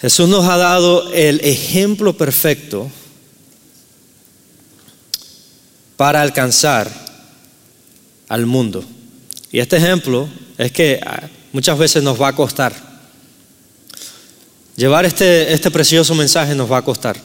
Jesús 0.00 0.26
nos 0.26 0.46
ha 0.46 0.56
dado 0.56 1.12
el 1.12 1.38
ejemplo 1.40 2.16
perfecto 2.16 2.90
para 5.98 6.22
alcanzar 6.22 6.90
al 8.26 8.46
mundo. 8.46 8.82
Y 9.52 9.58
este 9.58 9.76
ejemplo 9.76 10.30
es 10.56 10.72
que 10.72 10.98
ah, 11.04 11.28
muchas 11.52 11.76
veces 11.76 12.02
nos 12.02 12.18
va 12.18 12.28
a 12.28 12.34
costar. 12.34 12.93
Llevar 14.76 15.04
este, 15.04 15.52
este 15.52 15.70
precioso 15.70 16.14
mensaje 16.14 16.54
nos 16.54 16.70
va 16.70 16.78
a 16.78 16.82
costar. 16.82 17.16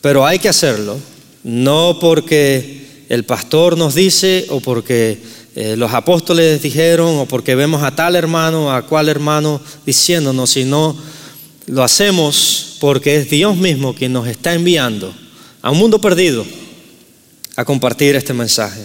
Pero 0.00 0.26
hay 0.26 0.38
que 0.38 0.48
hacerlo, 0.48 0.98
no 1.44 1.98
porque 2.00 3.04
el 3.08 3.24
pastor 3.24 3.76
nos 3.76 3.94
dice 3.94 4.46
o 4.50 4.60
porque 4.60 5.20
eh, 5.54 5.76
los 5.76 5.92
apóstoles 5.92 6.62
dijeron 6.62 7.18
o 7.18 7.26
porque 7.26 7.54
vemos 7.54 7.82
a 7.82 7.94
tal 7.94 8.16
hermano, 8.16 8.72
a 8.72 8.86
cual 8.86 9.08
hermano 9.08 9.60
diciéndonos, 9.86 10.50
sino 10.50 10.96
lo 11.66 11.82
hacemos 11.82 12.76
porque 12.80 13.16
es 13.16 13.30
Dios 13.30 13.56
mismo 13.56 13.94
quien 13.94 14.12
nos 14.12 14.28
está 14.28 14.54
enviando 14.54 15.12
a 15.62 15.70
un 15.70 15.78
mundo 15.78 16.00
perdido 16.00 16.44
a 17.56 17.64
compartir 17.64 18.14
este 18.14 18.34
mensaje. 18.34 18.82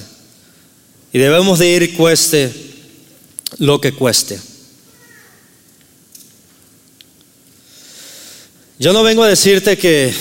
Y 1.12 1.20
debemos 1.20 1.60
de 1.60 1.70
ir 1.70 1.96
cueste 1.96 2.52
lo 3.60 3.80
que 3.80 3.94
cueste. 3.94 4.40
Yo 8.80 8.92
no 8.92 9.04
vengo 9.04 9.22
a 9.22 9.28
decirte 9.28 9.78
que, 9.78 10.12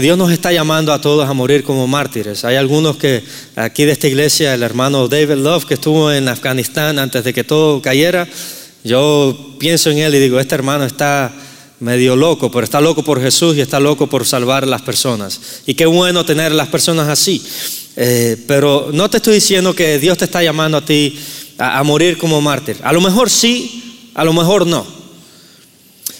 Dios 0.00 0.16
nos 0.16 0.30
está 0.30 0.52
llamando 0.52 0.92
a 0.92 1.00
todos 1.00 1.28
a 1.28 1.32
morir 1.32 1.64
como 1.64 1.88
mártires. 1.88 2.44
Hay 2.44 2.54
algunos 2.54 2.96
que 2.96 3.24
aquí 3.56 3.84
de 3.84 3.90
esta 3.90 4.06
iglesia, 4.06 4.54
el 4.54 4.62
hermano 4.62 5.08
David 5.08 5.34
Love, 5.34 5.64
que 5.64 5.74
estuvo 5.74 6.12
en 6.12 6.28
Afganistán 6.28 7.00
antes 7.00 7.24
de 7.24 7.34
que 7.34 7.42
todo 7.42 7.82
cayera, 7.82 8.28
yo 8.84 9.56
pienso 9.58 9.90
en 9.90 9.98
él 9.98 10.14
y 10.14 10.20
digo, 10.20 10.38
este 10.38 10.54
hermano 10.54 10.84
está 10.84 11.32
medio 11.80 12.14
loco, 12.14 12.52
pero 12.52 12.62
está 12.62 12.80
loco 12.80 13.02
por 13.02 13.20
Jesús 13.20 13.56
y 13.56 13.60
está 13.60 13.80
loco 13.80 14.06
por 14.06 14.24
salvar 14.24 14.62
a 14.62 14.66
las 14.68 14.82
personas. 14.82 15.40
Y 15.66 15.74
qué 15.74 15.86
bueno 15.86 16.24
tener 16.24 16.52
a 16.52 16.54
las 16.54 16.68
personas 16.68 17.08
así. 17.08 17.44
Eh, 17.96 18.36
pero 18.46 18.90
no 18.92 19.10
te 19.10 19.16
estoy 19.16 19.34
diciendo 19.34 19.74
que 19.74 19.98
Dios 19.98 20.16
te 20.18 20.26
está 20.26 20.40
llamando 20.40 20.78
a 20.78 20.84
ti 20.84 21.18
a 21.58 21.82
morir 21.82 22.16
como 22.16 22.40
mártir. 22.40 22.76
A 22.84 22.92
lo 22.92 23.00
mejor 23.00 23.28
sí, 23.28 24.10
a 24.14 24.22
lo 24.22 24.32
mejor 24.32 24.68
no. 24.68 24.99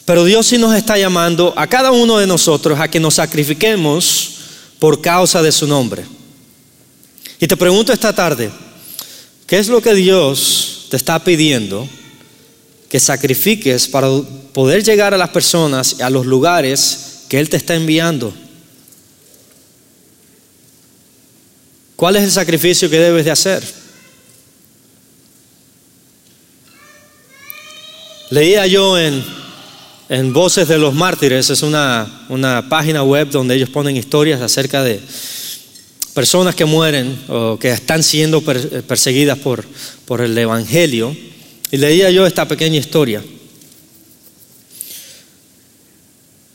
Pero 0.04 0.24
Dios 0.24 0.46
sí 0.46 0.58
nos 0.58 0.74
está 0.74 0.98
llamando 0.98 1.52
a 1.56 1.66
cada 1.66 1.92
uno 1.92 2.18
de 2.18 2.26
nosotros 2.26 2.78
a 2.80 2.88
que 2.88 3.00
nos 3.00 3.14
sacrifiquemos 3.14 4.30
por 4.78 5.00
causa 5.00 5.42
de 5.42 5.52
su 5.52 5.66
nombre. 5.66 6.04
Y 7.38 7.46
te 7.46 7.56
pregunto 7.56 7.92
esta 7.92 8.12
tarde, 8.12 8.50
¿qué 9.46 9.58
es 9.58 9.68
lo 9.68 9.80
que 9.80 9.94
Dios 9.94 10.86
te 10.90 10.96
está 10.96 11.22
pidiendo 11.22 11.88
que 12.88 12.98
sacrifiques 12.98 13.86
para 13.86 14.08
poder 14.52 14.82
llegar 14.82 15.14
a 15.14 15.18
las 15.18 15.30
personas, 15.30 16.00
a 16.00 16.10
los 16.10 16.26
lugares 16.26 17.24
que 17.28 17.38
Él 17.38 17.48
te 17.48 17.56
está 17.56 17.74
enviando? 17.74 18.34
¿Cuál 21.94 22.16
es 22.16 22.24
el 22.24 22.30
sacrificio 22.30 22.88
que 22.88 22.98
debes 22.98 23.26
de 23.26 23.30
hacer? 23.30 23.62
Leía 28.30 28.66
yo 28.66 28.96
en 28.96 29.24
en 30.10 30.32
Voces 30.32 30.66
de 30.66 30.76
los 30.76 30.92
Mártires 30.92 31.50
es 31.50 31.62
una, 31.62 32.24
una 32.28 32.68
página 32.68 33.04
web 33.04 33.30
donde 33.30 33.54
ellos 33.54 33.70
ponen 33.70 33.96
historias 33.96 34.40
acerca 34.40 34.82
de 34.82 35.00
personas 36.14 36.56
que 36.56 36.64
mueren 36.64 37.16
o 37.28 37.56
que 37.56 37.70
están 37.70 38.02
siendo 38.02 38.42
perseguidas 38.42 39.38
por, 39.38 39.64
por 40.06 40.20
el 40.20 40.36
Evangelio. 40.36 41.16
Y 41.70 41.76
leía 41.76 42.10
yo 42.10 42.26
esta 42.26 42.48
pequeña 42.48 42.76
historia. 42.76 43.22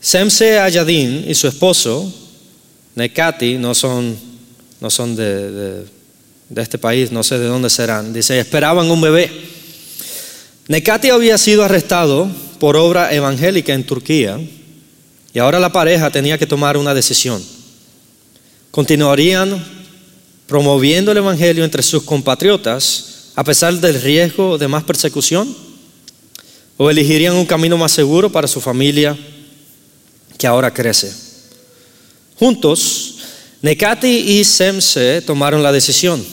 Semse 0.00 0.58
Ayadin 0.58 1.24
y 1.26 1.34
su 1.34 1.48
esposo, 1.48 2.12
Nekati, 2.94 3.54
no 3.54 3.74
son, 3.74 4.18
no 4.82 4.90
son 4.90 5.16
de, 5.16 5.50
de, 5.50 5.84
de 6.50 6.62
este 6.62 6.76
país, 6.76 7.10
no 7.10 7.24
sé 7.24 7.38
de 7.38 7.46
dónde 7.46 7.70
serán. 7.70 8.12
Dice, 8.12 8.38
esperaban 8.38 8.90
un 8.90 9.00
bebé. 9.00 9.55
Nekati 10.68 11.10
había 11.10 11.38
sido 11.38 11.62
arrestado 11.62 12.28
por 12.58 12.76
obra 12.76 13.14
evangélica 13.14 13.72
en 13.72 13.84
Turquía 13.84 14.40
y 15.32 15.38
ahora 15.38 15.60
la 15.60 15.70
pareja 15.70 16.10
tenía 16.10 16.38
que 16.38 16.46
tomar 16.46 16.76
una 16.76 16.92
decisión. 16.92 17.42
¿Continuarían 18.72 19.64
promoviendo 20.48 21.12
el 21.12 21.18
Evangelio 21.18 21.64
entre 21.64 21.84
sus 21.84 22.02
compatriotas 22.02 23.30
a 23.36 23.44
pesar 23.44 23.74
del 23.74 24.00
riesgo 24.02 24.58
de 24.58 24.66
más 24.66 24.82
persecución? 24.82 25.54
¿O 26.76 26.90
elegirían 26.90 27.36
un 27.36 27.46
camino 27.46 27.78
más 27.78 27.92
seguro 27.92 28.30
para 28.30 28.48
su 28.48 28.60
familia 28.60 29.16
que 30.36 30.48
ahora 30.48 30.74
crece? 30.74 31.12
Juntos, 32.40 33.18
Nekati 33.62 34.08
y 34.08 34.44
Semse 34.44 35.22
tomaron 35.22 35.62
la 35.62 35.70
decisión. 35.70 36.24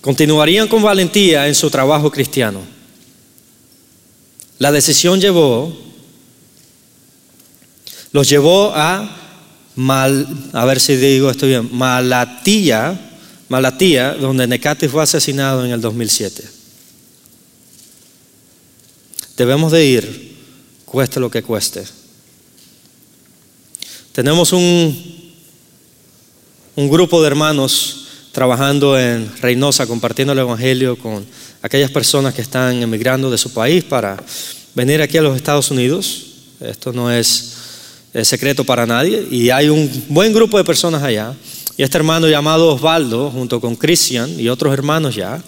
Continuarían 0.00 0.66
con 0.66 0.82
valentía 0.82 1.46
en 1.46 1.54
su 1.54 1.70
trabajo 1.70 2.10
cristiano 2.10 2.75
la 4.58 4.72
decisión 4.72 5.20
llevó, 5.20 5.76
los 8.12 8.28
llevó 8.28 8.72
a 8.74 9.22
Mal, 9.76 10.26
a 10.54 10.64
ver 10.64 10.80
si 10.80 10.96
digo 10.96 11.30
esto 11.30 11.46
bien, 11.46 11.68
Malatía, 11.70 12.98
Malatía, 13.50 14.14
donde 14.14 14.46
Necati 14.46 14.88
fue 14.88 15.02
asesinado 15.02 15.66
en 15.66 15.70
el 15.70 15.82
2007. 15.82 16.48
Debemos 19.36 19.72
de 19.72 19.84
ir, 19.84 20.36
cueste 20.86 21.20
lo 21.20 21.30
que 21.30 21.42
cueste. 21.42 21.84
Tenemos 24.12 24.54
un, 24.54 25.34
un 26.74 26.88
grupo 26.88 27.20
de 27.20 27.26
hermanos 27.26 28.05
trabajando 28.36 29.00
en 29.00 29.32
Reynosa, 29.40 29.86
compartiendo 29.86 30.34
el 30.34 30.40
Evangelio 30.40 30.98
con 30.98 31.24
aquellas 31.62 31.90
personas 31.90 32.34
que 32.34 32.42
están 32.42 32.82
emigrando 32.82 33.30
de 33.30 33.38
su 33.38 33.50
país 33.54 33.82
para 33.82 34.22
venir 34.74 35.00
aquí 35.00 35.16
a 35.16 35.22
los 35.22 35.36
Estados 35.36 35.70
Unidos. 35.70 36.26
Esto 36.60 36.92
no 36.92 37.10
es, 37.10 37.54
secreto 38.24 38.62
para 38.62 38.84
nadie. 38.84 39.26
Y 39.30 39.48
hay 39.48 39.70
un 39.70 39.90
buen 40.10 40.34
grupo 40.34 40.58
de 40.58 40.64
personas 40.64 41.02
allá. 41.02 41.34
Y 41.78 41.82
este 41.82 41.96
hermano 41.96 42.28
llamado 42.28 42.74
Osvaldo, 42.74 43.30
junto 43.30 43.58
con 43.58 43.74
Christian 43.74 44.38
y 44.38 44.50
otros 44.50 44.70
hermanos 44.74 45.14
ya, 45.14 45.42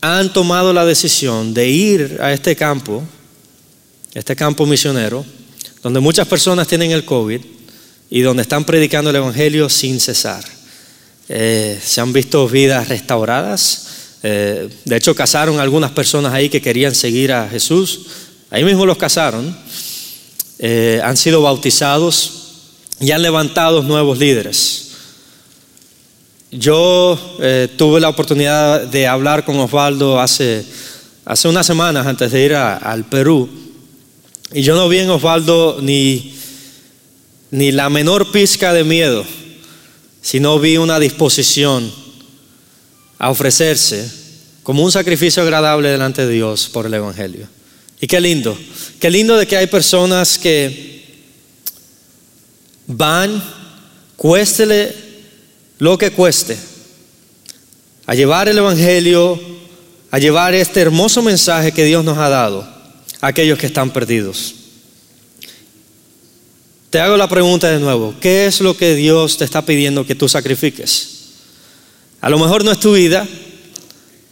han 0.00 0.32
tomado 0.32 0.72
la 0.72 0.86
decisión 0.86 1.52
de 1.52 1.68
ir 1.68 2.18
a 2.22 2.32
este 2.32 2.56
campo, 2.56 3.02
este 4.14 4.34
campo 4.34 4.64
misionero, 4.64 5.26
donde 5.82 6.00
muchas 6.00 6.26
personas 6.26 6.66
tienen 6.66 6.90
el 6.90 7.04
COVID 7.04 7.59
y 8.10 8.22
donde 8.22 8.42
están 8.42 8.64
predicando 8.64 9.10
el 9.10 9.16
Evangelio 9.16 9.68
sin 9.68 10.00
cesar. 10.00 10.44
Eh, 11.28 11.78
se 11.80 12.00
han 12.00 12.12
visto 12.12 12.48
vidas 12.48 12.88
restauradas. 12.88 13.86
Eh, 14.24 14.68
de 14.84 14.96
hecho, 14.96 15.14
casaron 15.14 15.60
algunas 15.60 15.92
personas 15.92 16.34
ahí 16.34 16.48
que 16.48 16.60
querían 16.60 16.92
seguir 16.92 17.32
a 17.32 17.48
Jesús. 17.48 18.06
Ahí 18.50 18.64
mismo 18.64 18.84
los 18.84 18.98
casaron. 18.98 19.56
Eh, 20.58 21.00
han 21.04 21.16
sido 21.16 21.40
bautizados 21.40 22.32
y 22.98 23.12
han 23.12 23.22
levantado 23.22 23.84
nuevos 23.84 24.18
líderes. 24.18 24.88
Yo 26.50 27.16
tuve 27.76 28.00
la 28.00 28.08
oportunidad 28.08 28.80
de 28.88 29.06
hablar 29.06 29.44
con 29.44 29.56
Osvaldo 29.60 30.18
hace, 30.18 30.64
hace 31.24 31.46
unas 31.46 31.64
semanas 31.64 32.08
antes 32.08 32.32
de 32.32 32.44
ir 32.44 32.54
al 32.56 33.04
Perú. 33.04 33.48
Y 34.52 34.62
yo 34.62 34.74
no 34.74 34.88
vi 34.88 34.98
en 34.98 35.10
Osvaldo 35.10 35.78
ni, 35.80 36.39
ni 37.50 37.72
la 37.72 37.88
menor 37.90 38.30
pizca 38.30 38.72
de 38.72 38.84
miedo 38.84 39.24
si 40.22 40.40
no 40.40 40.58
vi 40.58 40.76
una 40.76 40.98
disposición 40.98 41.92
a 43.18 43.30
ofrecerse 43.30 44.10
como 44.62 44.84
un 44.84 44.92
sacrificio 44.92 45.42
agradable 45.42 45.88
delante 45.88 46.26
de 46.26 46.32
Dios 46.32 46.68
por 46.68 46.86
el 46.86 46.94
Evangelio. 46.94 47.48
Y 48.00 48.06
qué 48.06 48.20
lindo, 48.20 48.56
qué 48.98 49.10
lindo 49.10 49.36
de 49.36 49.46
que 49.46 49.56
hay 49.56 49.66
personas 49.66 50.38
que 50.38 51.04
van, 52.86 53.42
cuéstele 54.16 54.94
lo 55.78 55.98
que 55.98 56.10
cueste, 56.10 56.56
a 58.06 58.14
llevar 58.14 58.48
el 58.48 58.58
Evangelio, 58.58 59.40
a 60.10 60.18
llevar 60.18 60.54
este 60.54 60.80
hermoso 60.80 61.22
mensaje 61.22 61.72
que 61.72 61.84
Dios 61.84 62.04
nos 62.04 62.18
ha 62.18 62.28
dado 62.28 62.62
a 63.20 63.26
aquellos 63.26 63.58
que 63.58 63.66
están 63.66 63.90
perdidos. 63.90 64.54
Te 66.90 66.98
hago 66.98 67.16
la 67.16 67.28
pregunta 67.28 67.70
de 67.70 67.78
nuevo, 67.78 68.16
¿qué 68.20 68.46
es 68.46 68.60
lo 68.60 68.76
que 68.76 68.96
Dios 68.96 69.38
te 69.38 69.44
está 69.44 69.64
pidiendo 69.64 70.04
que 70.04 70.16
tú 70.16 70.28
sacrifiques? 70.28 71.20
A 72.20 72.28
lo 72.28 72.36
mejor 72.36 72.64
no 72.64 72.72
es 72.72 72.80
tu 72.80 72.94
vida, 72.94 73.28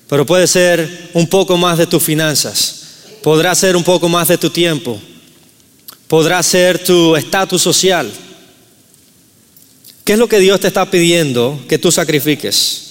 pero 0.09 0.27
puede 0.27 0.49
ser 0.49 1.11
un 1.15 1.29
poco 1.29 1.57
más 1.57 1.79
de 1.79 1.87
tus 1.87 2.03
finanzas, 2.03 2.83
podrá 3.23 3.55
ser 3.55 3.77
un 3.77 3.85
poco 3.85 4.09
más 4.09 4.27
de 4.27 4.39
tu 4.39 4.51
tiempo, 4.51 5.01
podrá 6.09 6.43
ser 6.43 6.83
tu 6.83 7.15
estatus 7.15 7.63
social. 7.63 8.11
¿Qué 10.03 10.15
es 10.15 10.19
lo 10.19 10.29
que 10.29 10.41
Dios 10.41 10.59
te 10.59 10.67
está 10.67 10.91
pidiendo 10.91 11.61
que 11.69 11.79
tú 11.79 11.93
sacrifiques? 11.93 12.87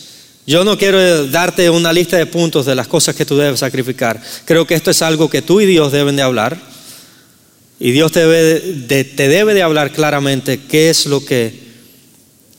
Yo 0.46 0.64
no 0.64 0.78
quiero 0.78 1.28
darte 1.28 1.70
una 1.70 1.92
lista 1.92 2.16
de 2.16 2.26
puntos 2.26 2.66
de 2.66 2.76
las 2.76 2.88
cosas 2.88 3.16
que 3.16 3.26
tú 3.26 3.36
debes 3.36 3.60
sacrificar. 3.60 4.22
Creo 4.46 4.66
que 4.66 4.76
esto 4.76 4.92
es 4.92 5.02
algo 5.02 5.30
que 5.30 5.42
tú 5.42 5.60
y 5.60 5.66
Dios 5.66 5.92
deben 5.92 6.16
de 6.16 6.22
hablar. 6.22 6.77
Y 7.80 7.92
Dios 7.92 8.12
te 8.12 8.22
debe 8.22 8.60
de, 8.60 9.04
te 9.04 9.28
debe 9.28 9.54
de 9.54 9.62
hablar 9.62 9.92
claramente 9.92 10.62
qué 10.62 10.90
es 10.90 11.06
lo 11.06 11.24
que 11.24 11.68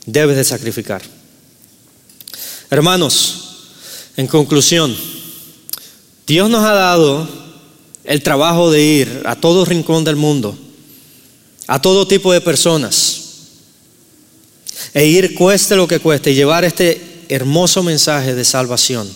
debes 0.05 0.37
de 0.37 0.43
sacrificar. 0.43 1.01
Hermanos, 2.69 3.49
en 4.15 4.27
conclusión, 4.27 4.95
Dios 6.25 6.49
nos 6.49 6.63
ha 6.63 6.73
dado 6.73 7.27
el 8.03 8.23
trabajo 8.23 8.71
de 8.71 8.81
ir 8.81 9.23
a 9.25 9.35
todo 9.35 9.65
rincón 9.65 10.03
del 10.03 10.15
mundo, 10.15 10.57
a 11.67 11.81
todo 11.81 12.07
tipo 12.07 12.31
de 12.31 12.41
personas, 12.41 13.21
e 14.93 15.05
ir 15.05 15.35
cueste 15.35 15.75
lo 15.75 15.87
que 15.87 15.99
cueste 15.99 16.31
y 16.31 16.35
llevar 16.35 16.63
este 16.63 17.25
hermoso 17.29 17.83
mensaje 17.83 18.33
de 18.35 18.45
salvación. 18.45 19.09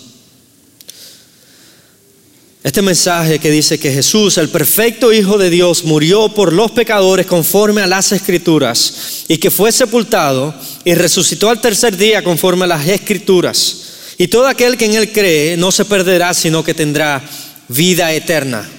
Este 2.63 2.81
mensaje 2.81 3.39
que 3.39 3.51
dice 3.51 3.77
que 3.77 3.91
Jesús, 3.91 4.37
el 4.37 4.49
perfecto 4.49 5.11
Hijo 5.11 5.37
de 5.37 5.49
Dios, 5.49 5.83
murió 5.83 6.29
por 6.29 6.53
los 6.53 6.71
pecadores 6.71 7.25
conforme 7.25 7.81
a 7.81 7.87
las 7.87 8.13
escrituras 8.13 9.25
y 9.27 9.37
que 9.37 9.51
fue 9.51 9.71
sepultado 9.71 10.55
y 10.85 10.93
resucitó 10.93 11.49
al 11.49 11.59
tercer 11.59 11.97
día 11.97 12.23
conforme 12.23 12.63
a 12.63 12.67
las 12.67 12.87
escrituras. 12.87 13.77
Y 14.17 14.29
todo 14.29 14.47
aquel 14.47 14.77
que 14.77 14.85
en 14.85 14.93
Él 14.93 15.11
cree 15.11 15.57
no 15.57 15.71
se 15.71 15.83
perderá, 15.83 16.33
sino 16.33 16.63
que 16.63 16.73
tendrá 16.73 17.21
vida 17.67 18.13
eterna. 18.13 18.69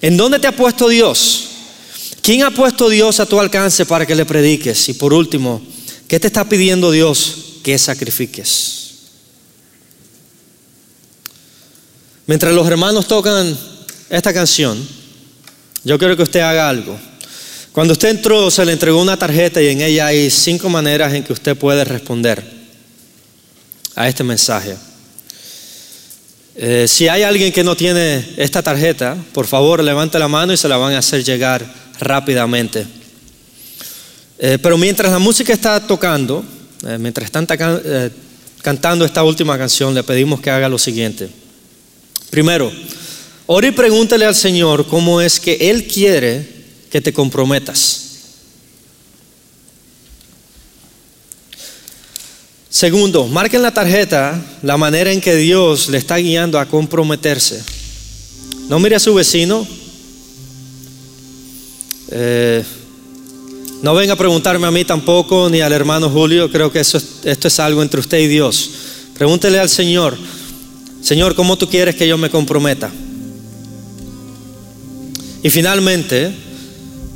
¿En 0.00 0.16
dónde 0.16 0.40
te 0.40 0.48
ha 0.48 0.56
puesto 0.56 0.88
Dios? 0.88 1.48
¿Quién 2.22 2.42
ha 2.42 2.50
puesto 2.50 2.88
Dios 2.88 3.20
a 3.20 3.26
tu 3.26 3.38
alcance 3.38 3.86
para 3.86 4.04
que 4.04 4.16
le 4.16 4.26
prediques? 4.26 4.88
Y 4.88 4.94
por 4.94 5.12
último, 5.12 5.62
¿qué 6.08 6.18
te 6.18 6.26
está 6.26 6.48
pidiendo 6.48 6.90
Dios 6.90 7.42
que 7.62 7.78
sacrifiques. 7.78 8.81
Mientras 12.26 12.54
los 12.54 12.66
hermanos 12.68 13.08
tocan 13.08 13.56
esta 14.08 14.32
canción, 14.32 14.86
yo 15.82 15.98
quiero 15.98 16.16
que 16.16 16.22
usted 16.22 16.40
haga 16.40 16.68
algo. 16.68 16.96
Cuando 17.72 17.94
usted 17.94 18.10
entró, 18.10 18.50
se 18.50 18.64
le 18.64 18.72
entregó 18.72 19.00
una 19.00 19.16
tarjeta 19.16 19.60
y 19.60 19.68
en 19.68 19.80
ella 19.80 20.06
hay 20.06 20.30
cinco 20.30 20.68
maneras 20.68 21.12
en 21.14 21.24
que 21.24 21.32
usted 21.32 21.56
puede 21.56 21.84
responder 21.84 22.44
a 23.96 24.08
este 24.08 24.22
mensaje. 24.22 24.76
Eh, 26.54 26.86
si 26.86 27.08
hay 27.08 27.22
alguien 27.22 27.50
que 27.50 27.64
no 27.64 27.74
tiene 27.74 28.34
esta 28.36 28.62
tarjeta, 28.62 29.16
por 29.32 29.46
favor 29.46 29.82
levante 29.82 30.18
la 30.18 30.28
mano 30.28 30.52
y 30.52 30.56
se 30.56 30.68
la 30.68 30.76
van 30.76 30.92
a 30.94 30.98
hacer 30.98 31.24
llegar 31.24 31.66
rápidamente. 31.98 32.86
Eh, 34.38 34.58
pero 34.62 34.76
mientras 34.76 35.10
la 35.10 35.18
música 35.18 35.52
está 35.52 35.80
tocando, 35.80 36.44
eh, 36.86 36.98
mientras 37.00 37.24
están 37.24 37.48
cantando 38.60 39.04
esta 39.04 39.24
última 39.24 39.58
canción, 39.58 39.94
le 39.94 40.02
pedimos 40.02 40.40
que 40.40 40.50
haga 40.50 40.68
lo 40.68 40.78
siguiente. 40.78 41.41
Primero, 42.32 42.72
ore 43.44 43.68
y 43.68 43.72
pregúntale 43.72 44.24
al 44.24 44.34
Señor 44.34 44.86
cómo 44.86 45.20
es 45.20 45.38
que 45.38 45.68
Él 45.68 45.86
quiere 45.86 46.48
que 46.90 47.02
te 47.02 47.12
comprometas. 47.12 48.08
Segundo, 52.70 53.26
marque 53.26 53.56
en 53.56 53.62
la 53.62 53.74
tarjeta 53.74 54.42
la 54.62 54.78
manera 54.78 55.12
en 55.12 55.20
que 55.20 55.36
Dios 55.36 55.90
le 55.90 55.98
está 55.98 56.16
guiando 56.16 56.58
a 56.58 56.64
comprometerse. 56.64 57.62
No 58.70 58.78
mire 58.78 58.96
a 58.96 59.00
su 59.00 59.12
vecino. 59.12 59.66
Eh, 62.12 62.64
no 63.82 63.94
venga 63.94 64.14
a 64.14 64.16
preguntarme 64.16 64.66
a 64.66 64.70
mí 64.70 64.86
tampoco, 64.86 65.50
ni 65.50 65.60
al 65.60 65.72
hermano 65.74 66.08
Julio. 66.08 66.50
Creo 66.50 66.72
que 66.72 66.80
eso, 66.80 66.98
esto 67.24 67.48
es 67.48 67.60
algo 67.60 67.82
entre 67.82 68.00
usted 68.00 68.20
y 68.20 68.26
Dios. 68.28 68.70
Pregúntele 69.12 69.58
al 69.58 69.68
Señor, 69.68 70.16
Señor, 71.02 71.34
¿cómo 71.34 71.58
tú 71.58 71.68
quieres 71.68 71.96
que 71.96 72.06
yo 72.06 72.16
me 72.16 72.30
comprometa? 72.30 72.88
Y 75.42 75.50
finalmente, 75.50 76.30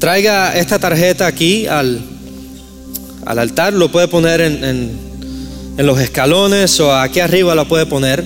traiga 0.01 0.57
esta 0.59 0.81
tarjeta 0.81 1.29
aquí 1.29 1.69
al, 1.69 2.01
al 3.25 3.39
altar, 3.39 3.73
lo 3.73 3.93
puede 3.93 4.09
poner 4.09 4.41
en, 4.41 4.65
en, 4.65 5.87
los 5.87 6.01
escalones 6.01 6.81
o 6.81 6.93
aquí 6.93 7.21
arriba 7.21 7.55
la 7.55 7.67
puede 7.67 7.87
poner 7.87 8.25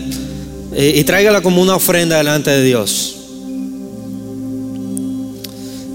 y, 0.75 1.03
tráigala 1.05 1.43
como 1.43 1.61
una 1.61 1.75
ofrenda 1.75 2.17
delante 2.17 2.49
de 2.51 2.63
Dios. 2.63 3.17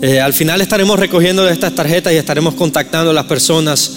Eh, 0.01 0.19
al 0.19 0.33
final 0.33 0.61
estaremos 0.61 0.99
recogiendo 0.99 1.49
estas 1.49 1.73
tarjetas 1.73 2.13
y 2.13 2.17
estaremos 2.17 2.53
contactando 2.53 3.09
a 3.09 3.13
las 3.13 3.25
personas 3.25 3.91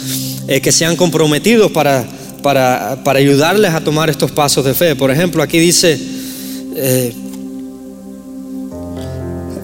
eh, 0.47 0.63
que 0.63 0.73
se 0.73 0.87
han 0.87 0.97
comprometido 0.97 1.71
para, 1.71 2.07
para, 2.49 3.19
ayudarles 3.19 3.75
a 3.75 3.81
tomar 3.83 4.09
estos 4.09 4.31
pasos 4.31 4.65
de 4.65 4.73
fe. 4.73 4.97
Por 4.97 5.11
ejemplo, 5.11 5.43
aquí 5.43 5.59
dice, 5.59 6.01
eh, 6.75 7.13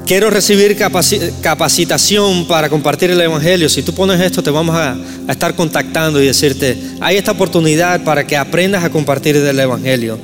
quiero 0.04 0.28
recibir 0.28 0.76
capacitación 0.76 2.46
para 2.46 2.68
compartir 2.68 3.10
el 3.10 3.20
Evangelio. 3.22 3.70
Si 3.70 3.82
tú 3.82 3.94
pones 3.94 4.20
esto, 4.20 4.42
te 4.42 4.50
vamos 4.50 4.76
a, 4.76 4.98
estar 5.26 5.54
contactando 5.54 6.22
y 6.22 6.26
decirte, 6.26 6.76
hay 7.00 7.16
esta 7.16 7.30
oportunidad 7.30 8.04
para 8.04 8.26
que 8.26 8.36
aprendas 8.36 8.84
a 8.84 8.90
compartir 8.90 9.36
el 9.36 9.58
Evangelio. 9.58 10.18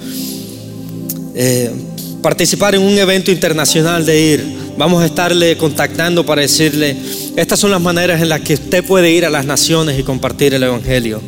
participar 2.21 2.75
en 2.75 2.83
un 2.83 2.99
evento 2.99 3.31
internacional 3.31 4.05
de 4.05 4.21
ir 4.21 4.61
Vamos 4.77 5.03
a 5.03 5.07
estarle 5.07 5.59
contactando 5.59 6.25
para 6.25 6.41
decirle, 6.41 6.97
estas 7.37 7.61
son 7.61 7.71
las 7.71 7.83
maneras 7.83 8.23
en 8.23 8.31
las 8.31 8.41
que 8.41 8.55
usted 8.55 8.83
puede 8.83 9.11
ir 9.11 9.27
a 9.27 9.31
las 9.31 9.45
naciones 9.45 9.99
y 9.99 10.03
compartir 10.03 10.55
el 10.55 10.63
Evangelio. 10.63 11.21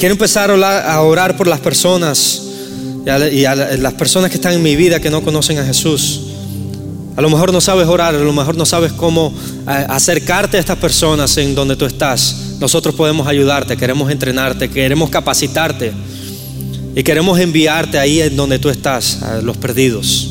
Quiero 0.00 0.14
empezar 0.14 0.50
a 0.50 1.02
orar 1.02 1.36
por 1.36 1.46
las 1.46 1.60
personas 1.60 2.42
y 3.30 3.42
las 3.42 3.92
personas 3.92 4.30
que 4.30 4.36
están 4.36 4.54
en 4.54 4.62
mi 4.62 4.74
vida 4.74 4.98
que 4.98 5.10
no 5.10 5.20
conocen 5.20 5.58
a 5.58 5.64
Jesús. 5.66 6.22
A 7.16 7.20
lo 7.20 7.28
mejor 7.28 7.52
no 7.52 7.60
sabes 7.60 7.86
orar, 7.86 8.14
a 8.14 8.18
lo 8.18 8.32
mejor 8.32 8.56
no 8.56 8.64
sabes 8.64 8.92
cómo 8.92 9.30
acercarte 9.66 10.56
a 10.56 10.60
estas 10.60 10.78
personas 10.78 11.36
en 11.36 11.54
donde 11.54 11.76
tú 11.76 11.84
estás. 11.84 12.54
Nosotros 12.58 12.94
podemos 12.94 13.26
ayudarte, 13.26 13.76
queremos 13.76 14.10
entrenarte, 14.10 14.70
queremos 14.70 15.10
capacitarte. 15.10 15.92
Y 16.96 17.02
queremos 17.02 17.38
enviarte 17.38 17.98
ahí 17.98 18.22
en 18.22 18.34
donde 18.34 18.58
tú 18.58 18.70
estás, 18.70 19.22
a 19.22 19.42
los 19.42 19.58
perdidos. 19.58 20.30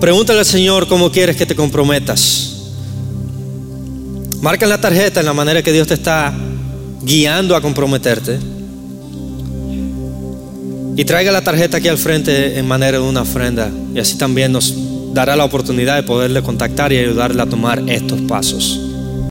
Pregúntale 0.00 0.38
al 0.38 0.46
Señor 0.46 0.86
cómo 0.86 1.10
quieres 1.10 1.34
que 1.34 1.46
te 1.46 1.56
comprometas. 1.56 2.53
Marca 4.44 4.66
en 4.66 4.68
la 4.68 4.78
tarjeta 4.78 5.20
en 5.20 5.26
la 5.26 5.32
manera 5.32 5.62
que 5.62 5.72
Dios 5.72 5.88
te 5.88 5.94
está 5.94 6.30
guiando 7.00 7.56
a 7.56 7.62
comprometerte. 7.62 8.38
Y 10.98 11.04
traiga 11.06 11.32
la 11.32 11.42
tarjeta 11.42 11.78
aquí 11.78 11.88
al 11.88 11.96
frente 11.96 12.58
en 12.58 12.68
manera 12.68 12.98
de 12.98 13.04
una 13.04 13.22
ofrenda. 13.22 13.70
Y 13.94 13.98
así 13.98 14.18
también 14.18 14.52
nos 14.52 14.74
dará 15.14 15.34
la 15.34 15.46
oportunidad 15.46 15.96
de 15.96 16.02
poderle 16.02 16.42
contactar 16.42 16.92
y 16.92 16.98
ayudarle 16.98 17.40
a 17.40 17.46
tomar 17.46 17.84
estos 17.86 18.20
pasos. 18.28 18.93